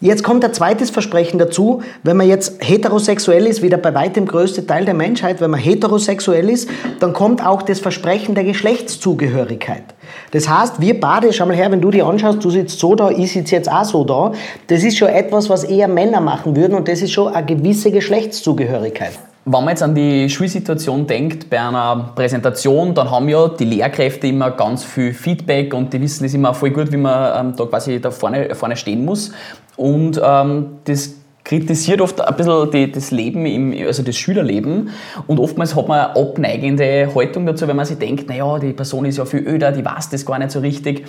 Jetzt 0.01 0.25
kommt 0.25 0.45
ein 0.45 0.53
zweites 0.53 0.91
Versprechen 0.91 1.39
dazu. 1.39 1.83
Wenn 2.03 2.17
man 2.17 2.27
jetzt 2.27 2.65
heterosexuell 2.65 3.47
ist, 3.47 3.63
wie 3.63 3.69
der 3.69 3.77
bei 3.77 3.95
weitem 3.95 4.27
größte 4.27 4.67
Teil 4.67 4.85
der 4.85 4.95
Menschheit, 4.95 5.41
wenn 5.41 5.51
man 5.51 5.61
heterosexuell 5.61 6.51
ist, 6.51 6.69
dann 6.99 7.13
kommt 7.13 7.47
auch 7.47 7.63
das 7.63 7.79
Versprechen 7.79 8.35
der 8.35 8.45
Geschlechtszugehörigkeit. 8.45 9.94
Das 10.35 10.49
heißt, 10.49 10.81
wir 10.81 10.99
beide, 10.99 11.33
schau 11.33 11.47
mal 11.47 11.55
her, 11.55 11.71
wenn 11.71 11.81
du 11.81 11.93
dir 11.93 12.07
anschaust, 12.07 12.45
du 12.45 12.51
sitzt 12.51 12.81
so 12.81 12.97
da, 12.97 13.09
ich 13.09 13.33
sitze 13.33 13.55
jetzt 13.55 13.71
auch 13.71 13.85
so 13.85 14.03
da, 14.03 14.33
das 14.67 14.83
ist 14.83 14.99
schon 14.99 15.09
etwas, 15.09 15.49
was 15.49 15.63
eher 15.63 15.87
Männer 15.87 16.21
machen 16.21 16.57
würden 16.57 16.75
und 16.75 16.89
das 16.89 17.03
ist 17.03 17.13
schon 17.13 17.33
eine 17.33 17.47
gewisse 17.47 17.93
Geschlechtszugehörigkeit. 17.93 19.13
Wenn 19.45 19.53
man 19.53 19.69
jetzt 19.69 19.85
an 19.85 19.95
die 19.95 20.29
Schulsituation 20.29 21.07
denkt, 21.07 21.49
bei 21.49 21.61
einer 21.61 22.11
Präsentation, 22.17 22.95
dann 22.95 23.13
haben 23.13 23.29
ja 23.29 23.47
die 23.47 23.65
Lehrkräfte 23.65 24.27
immer 24.27 24.51
ganz 24.51 24.83
viel 24.83 25.13
Feedback 25.15 25.73
und 25.73 25.93
die 25.93 26.01
wissen 26.01 26.25
es 26.25 26.35
immer 26.35 26.53
voll 26.53 26.71
gut, 26.71 26.91
wie 26.91 26.97
man 26.97 27.47
ähm, 27.51 27.55
da 27.57 27.67
quasi 27.67 28.01
da 28.01 28.11
vorne, 28.11 28.57
vorne 28.57 28.77
stehen 28.77 29.05
muss. 29.05 29.31
Und 29.77 30.21
ähm, 30.21 30.79
das 30.85 31.15
kritisiert 31.45 32.01
oft 32.01 32.21
ein 32.21 32.37
bisschen 32.37 32.71
die, 32.71 32.91
das 32.91 33.11
Leben, 33.11 33.45
im, 33.47 33.87
also 33.87 34.03
das 34.03 34.17
Schülerleben 34.17 34.91
und 35.27 35.39
oftmals 35.39 35.77
hat 35.77 35.87
man 35.89 36.01
eine 36.01 36.17
abneigende 36.17 37.15
Haltung 37.15 37.45
dazu, 37.47 37.69
wenn 37.69 37.77
man 37.77 37.85
sich 37.85 37.99
denkt, 37.99 38.29
naja, 38.29 38.59
die 38.59 38.73
Person 38.73 39.05
ist 39.05 39.19
ja 39.19 39.25
viel 39.27 39.47
öder, 39.47 39.71
die 39.71 39.85
weiß 39.85 40.09
das 40.09 40.25
gar 40.25 40.39
nicht 40.39 40.51
so 40.51 40.61
richtig. 40.61 41.05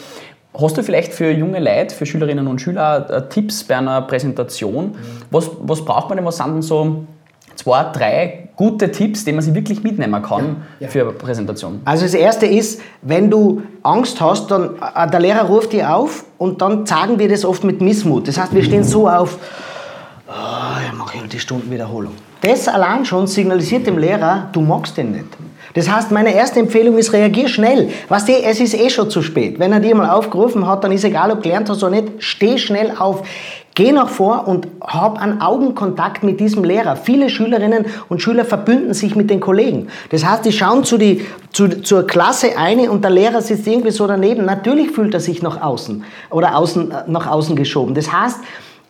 Hast 0.59 0.77
du 0.77 0.83
vielleicht 0.83 1.13
für 1.13 1.31
junge 1.31 1.59
Leute, 1.59 1.93
für 1.93 2.05
Schülerinnen 2.05 2.47
und 2.47 2.61
Schüler 2.61 3.09
äh, 3.09 3.29
Tipps 3.29 3.63
bei 3.63 3.77
einer 3.77 4.01
Präsentation? 4.01 4.87
Mhm. 4.87 4.95
Was, 5.31 5.49
was 5.61 5.83
braucht 5.83 6.09
man 6.09 6.17
denn, 6.17 6.25
was 6.25 6.37
sind 6.37 6.47
denn 6.47 6.61
so 6.61 7.05
zwei, 7.55 7.83
drei 7.91 8.49
gute 8.55 8.89
Tipps, 8.89 9.25
die 9.25 9.33
man 9.33 9.41
sich 9.41 9.53
wirklich 9.53 9.83
mitnehmen 9.83 10.21
kann 10.21 10.63
ja, 10.79 10.85
ja. 10.85 10.87
für 10.87 11.01
eine 11.01 11.11
Präsentation? 11.11 11.81
Also 11.83 12.03
das 12.03 12.13
erste 12.13 12.45
ist, 12.45 12.81
wenn 13.01 13.29
du 13.29 13.63
Angst 13.83 14.21
hast, 14.21 14.49
dann 14.49 14.75
äh, 14.95 15.09
der 15.09 15.19
Lehrer 15.19 15.43
ruft 15.43 15.73
dich 15.73 15.83
auf 15.83 16.25
und 16.37 16.61
dann 16.61 16.85
zeigen 16.85 17.19
wir 17.19 17.27
das 17.27 17.43
oft 17.43 17.65
mit 17.65 17.81
Missmut. 17.81 18.27
Das 18.27 18.37
heißt, 18.37 18.53
wir 18.53 18.63
stehen 18.63 18.85
so 18.85 19.09
auf, 19.09 19.37
oh, 20.27 20.31
ich 20.85 20.97
mache 20.97 21.19
halt 21.19 21.33
die 21.33 21.39
Stundenwiederholung. 21.39 22.13
Das 22.41 22.67
allein 22.67 23.05
schon 23.05 23.27
signalisiert 23.27 23.87
dem 23.87 23.97
Lehrer, 23.97 24.49
du 24.51 24.61
magst 24.61 24.97
den 24.97 25.11
nicht. 25.11 25.25
Das 25.73 25.89
heißt, 25.89 26.11
meine 26.11 26.33
erste 26.33 26.59
Empfehlung 26.59 26.97
ist, 26.97 27.11
reagier 27.11 27.49
schnell. 27.49 27.89
Weißt 28.07 28.29
du, 28.29 28.33
es 28.33 28.59
ist 28.59 28.75
eh 28.75 28.89
schon 28.89 29.09
zu 29.09 29.21
spät. 29.21 29.59
Wenn 29.59 29.73
er 29.73 29.79
dir 29.79 29.95
mal 29.95 30.09
aufgerufen 30.09 30.67
hat, 30.67 30.83
dann 30.83 30.91
ist 30.91 31.03
egal, 31.03 31.31
ob 31.31 31.37
du 31.37 31.43
gelernt 31.43 31.69
hast 31.69 31.83
oder 31.83 31.91
nicht, 31.91 32.13
steh 32.19 32.57
schnell 32.57 32.93
auf. 32.97 33.23
Geh 33.73 33.91
nach 33.91 34.07
vor 34.07 34.47
und 34.47 34.69
hab 34.79 35.21
einen 35.21 35.41
Augenkontakt 35.41 36.23
mit 36.23 36.39
diesem 36.39 36.63
Lehrer. 36.63 36.95
Viele 36.95 37.29
Schülerinnen 37.29 37.87
und 38.07 38.21
Schüler 38.21 38.45
verbünden 38.45 38.93
sich 38.93 39.17
mit 39.17 39.29
den 39.29 39.41
Kollegen. 39.41 39.89
Das 40.11 40.23
heißt, 40.23 40.45
die 40.45 40.53
schauen 40.53 40.85
zu 40.85 40.97
die, 40.97 41.25
zu, 41.51 41.81
zur 41.81 42.07
Klasse 42.07 42.57
eine 42.57 42.89
und 42.89 43.03
der 43.03 43.11
Lehrer 43.11 43.41
sitzt 43.41 43.67
irgendwie 43.67 43.91
so 43.91 44.07
daneben. 44.07 44.45
Natürlich 44.45 44.91
fühlt 44.91 45.13
er 45.13 45.19
sich 45.19 45.41
nach 45.41 45.61
außen 45.61 46.05
oder 46.29 46.55
außen, 46.55 46.93
nach 47.07 47.27
außen 47.27 47.57
geschoben. 47.57 47.95
Das 47.95 48.13
heißt, 48.13 48.39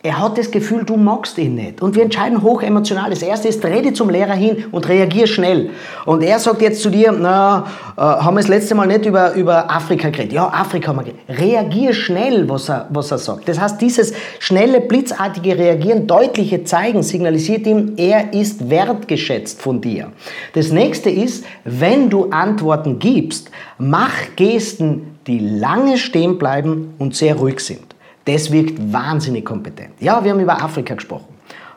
er 0.02 0.20
hat 0.20 0.38
das 0.38 0.50
Gefühl, 0.50 0.84
du 0.84 0.96
magst 0.96 1.36
ihn 1.38 1.56
nicht. 1.56 1.82
Und 1.82 1.96
wir 1.96 2.04
entscheiden 2.04 2.42
hoch 2.42 2.62
emotional. 2.62 3.10
Das 3.10 3.22
erste 3.22 3.48
ist, 3.48 3.64
rede 3.64 3.92
zum 3.92 4.08
Lehrer 4.08 4.34
hin 4.34 4.64
und 4.70 4.88
reagier 4.88 5.26
schnell. 5.26 5.70
Und 6.04 6.22
er 6.22 6.38
sagt 6.38 6.62
jetzt 6.62 6.80
zu 6.80 6.90
dir, 6.90 7.12
na, 7.12 7.66
äh, 7.96 8.00
haben 8.00 8.36
wir 8.36 8.40
das 8.40 8.48
letzte 8.48 8.74
Mal 8.74 8.86
nicht 8.86 9.04
über, 9.04 9.34
über 9.34 9.70
Afrika 9.70 10.10
geredet. 10.10 10.32
Ja, 10.32 10.48
Afrika 10.48 10.88
haben 10.88 10.98
wir 10.98 11.12
geredet. 11.12 11.40
Reagier 11.40 11.92
schnell, 11.92 12.48
was 12.48 12.68
er, 12.68 12.86
was 12.90 13.10
er 13.10 13.18
sagt. 13.18 13.48
Das 13.48 13.58
heißt, 13.58 13.80
dieses 13.80 14.12
schnelle, 14.38 14.80
blitzartige 14.80 15.58
Reagieren, 15.58 16.06
deutliche 16.06 16.62
Zeigen, 16.64 17.02
signalisiert 17.02 17.66
ihm, 17.66 17.94
er 17.96 18.32
ist 18.32 18.70
wertgeschätzt 18.70 19.60
von 19.60 19.80
dir. 19.80 20.12
Das 20.52 20.70
nächste 20.70 21.10
ist, 21.10 21.44
wenn 21.64 22.10
du 22.10 22.30
Antworten 22.30 22.98
gibst, 22.98 23.50
mach 23.78 24.12
Gesten, 24.36 25.18
die 25.26 25.38
lange 25.38 25.98
stehen 25.98 26.38
bleiben 26.38 26.94
und 26.98 27.16
sehr 27.16 27.34
ruhig 27.36 27.60
sind. 27.60 27.85
Das 28.26 28.50
wirkt 28.52 28.92
wahnsinnig 28.92 29.44
kompetent. 29.44 29.94
Ja, 30.00 30.22
wir 30.22 30.32
haben 30.32 30.40
über 30.40 30.62
Afrika 30.62 30.94
gesprochen. 30.94 31.34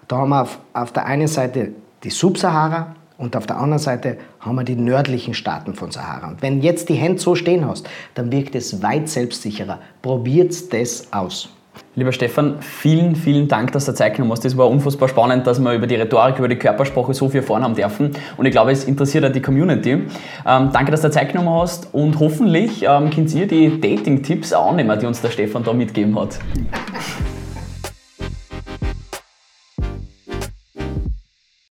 Da 0.07 0.17
haben 0.17 0.29
wir 0.29 0.41
auf, 0.41 0.59
auf 0.73 0.91
der 0.91 1.05
einen 1.05 1.27
Seite 1.27 1.71
die 2.03 2.09
Subsahara 2.09 2.95
und 3.17 3.35
auf 3.35 3.45
der 3.45 3.57
anderen 3.57 3.79
Seite 3.79 4.17
haben 4.39 4.55
wir 4.55 4.63
die 4.63 4.75
nördlichen 4.75 5.33
Staaten 5.33 5.75
von 5.75 5.91
Sahara. 5.91 6.29
Und 6.29 6.41
wenn 6.41 6.61
jetzt 6.61 6.89
die 6.89 6.95
Hände 6.95 7.19
so 7.19 7.35
stehen 7.35 7.67
hast, 7.67 7.87
dann 8.15 8.31
wirkt 8.31 8.55
es 8.55 8.81
weit 8.81 9.09
selbstsicherer. 9.09 9.79
Probiert 10.01 10.73
das 10.73 11.13
aus. 11.13 11.49
Lieber 11.99 12.13
Stefan, 12.13 12.61
vielen, 12.61 13.13
vielen 13.13 13.49
Dank, 13.49 13.73
dass 13.73 13.83
du 13.83 13.93
Zeit 13.93 14.13
genommen 14.15 14.31
hast. 14.31 14.45
Das 14.45 14.55
war 14.55 14.69
unfassbar 14.69 15.09
spannend, 15.09 15.45
dass 15.45 15.59
wir 15.59 15.73
über 15.73 15.85
die 15.85 15.95
Rhetorik, 15.95 16.39
über 16.39 16.47
die 16.47 16.55
Körpersprache 16.55 17.13
so 17.13 17.27
viel 17.27 17.41
erfahren 17.41 17.61
haben 17.61 17.75
dürfen. 17.75 18.11
Und 18.37 18.45
ich 18.45 18.53
glaube, 18.53 18.71
es 18.71 18.85
interessiert 18.85 19.25
auch 19.25 19.33
die 19.33 19.41
Community. 19.41 19.91
Ähm, 19.91 20.69
danke, 20.71 20.91
dass 20.91 21.01
du 21.01 21.11
Zeit 21.11 21.33
genommen 21.33 21.49
hast 21.49 21.93
und 21.93 22.17
hoffentlich 22.17 22.83
ähm, 22.83 23.09
könnt 23.09 23.35
ihr 23.35 23.47
die 23.47 23.81
Dating-Tipps 23.81 24.53
auch 24.53 24.71
annehmen, 24.71 24.97
die 24.97 25.07
uns 25.07 25.19
der 25.19 25.29
Stefan 25.29 25.65
da 25.65 25.73
mitgegeben 25.73 26.17
hat. 26.17 26.39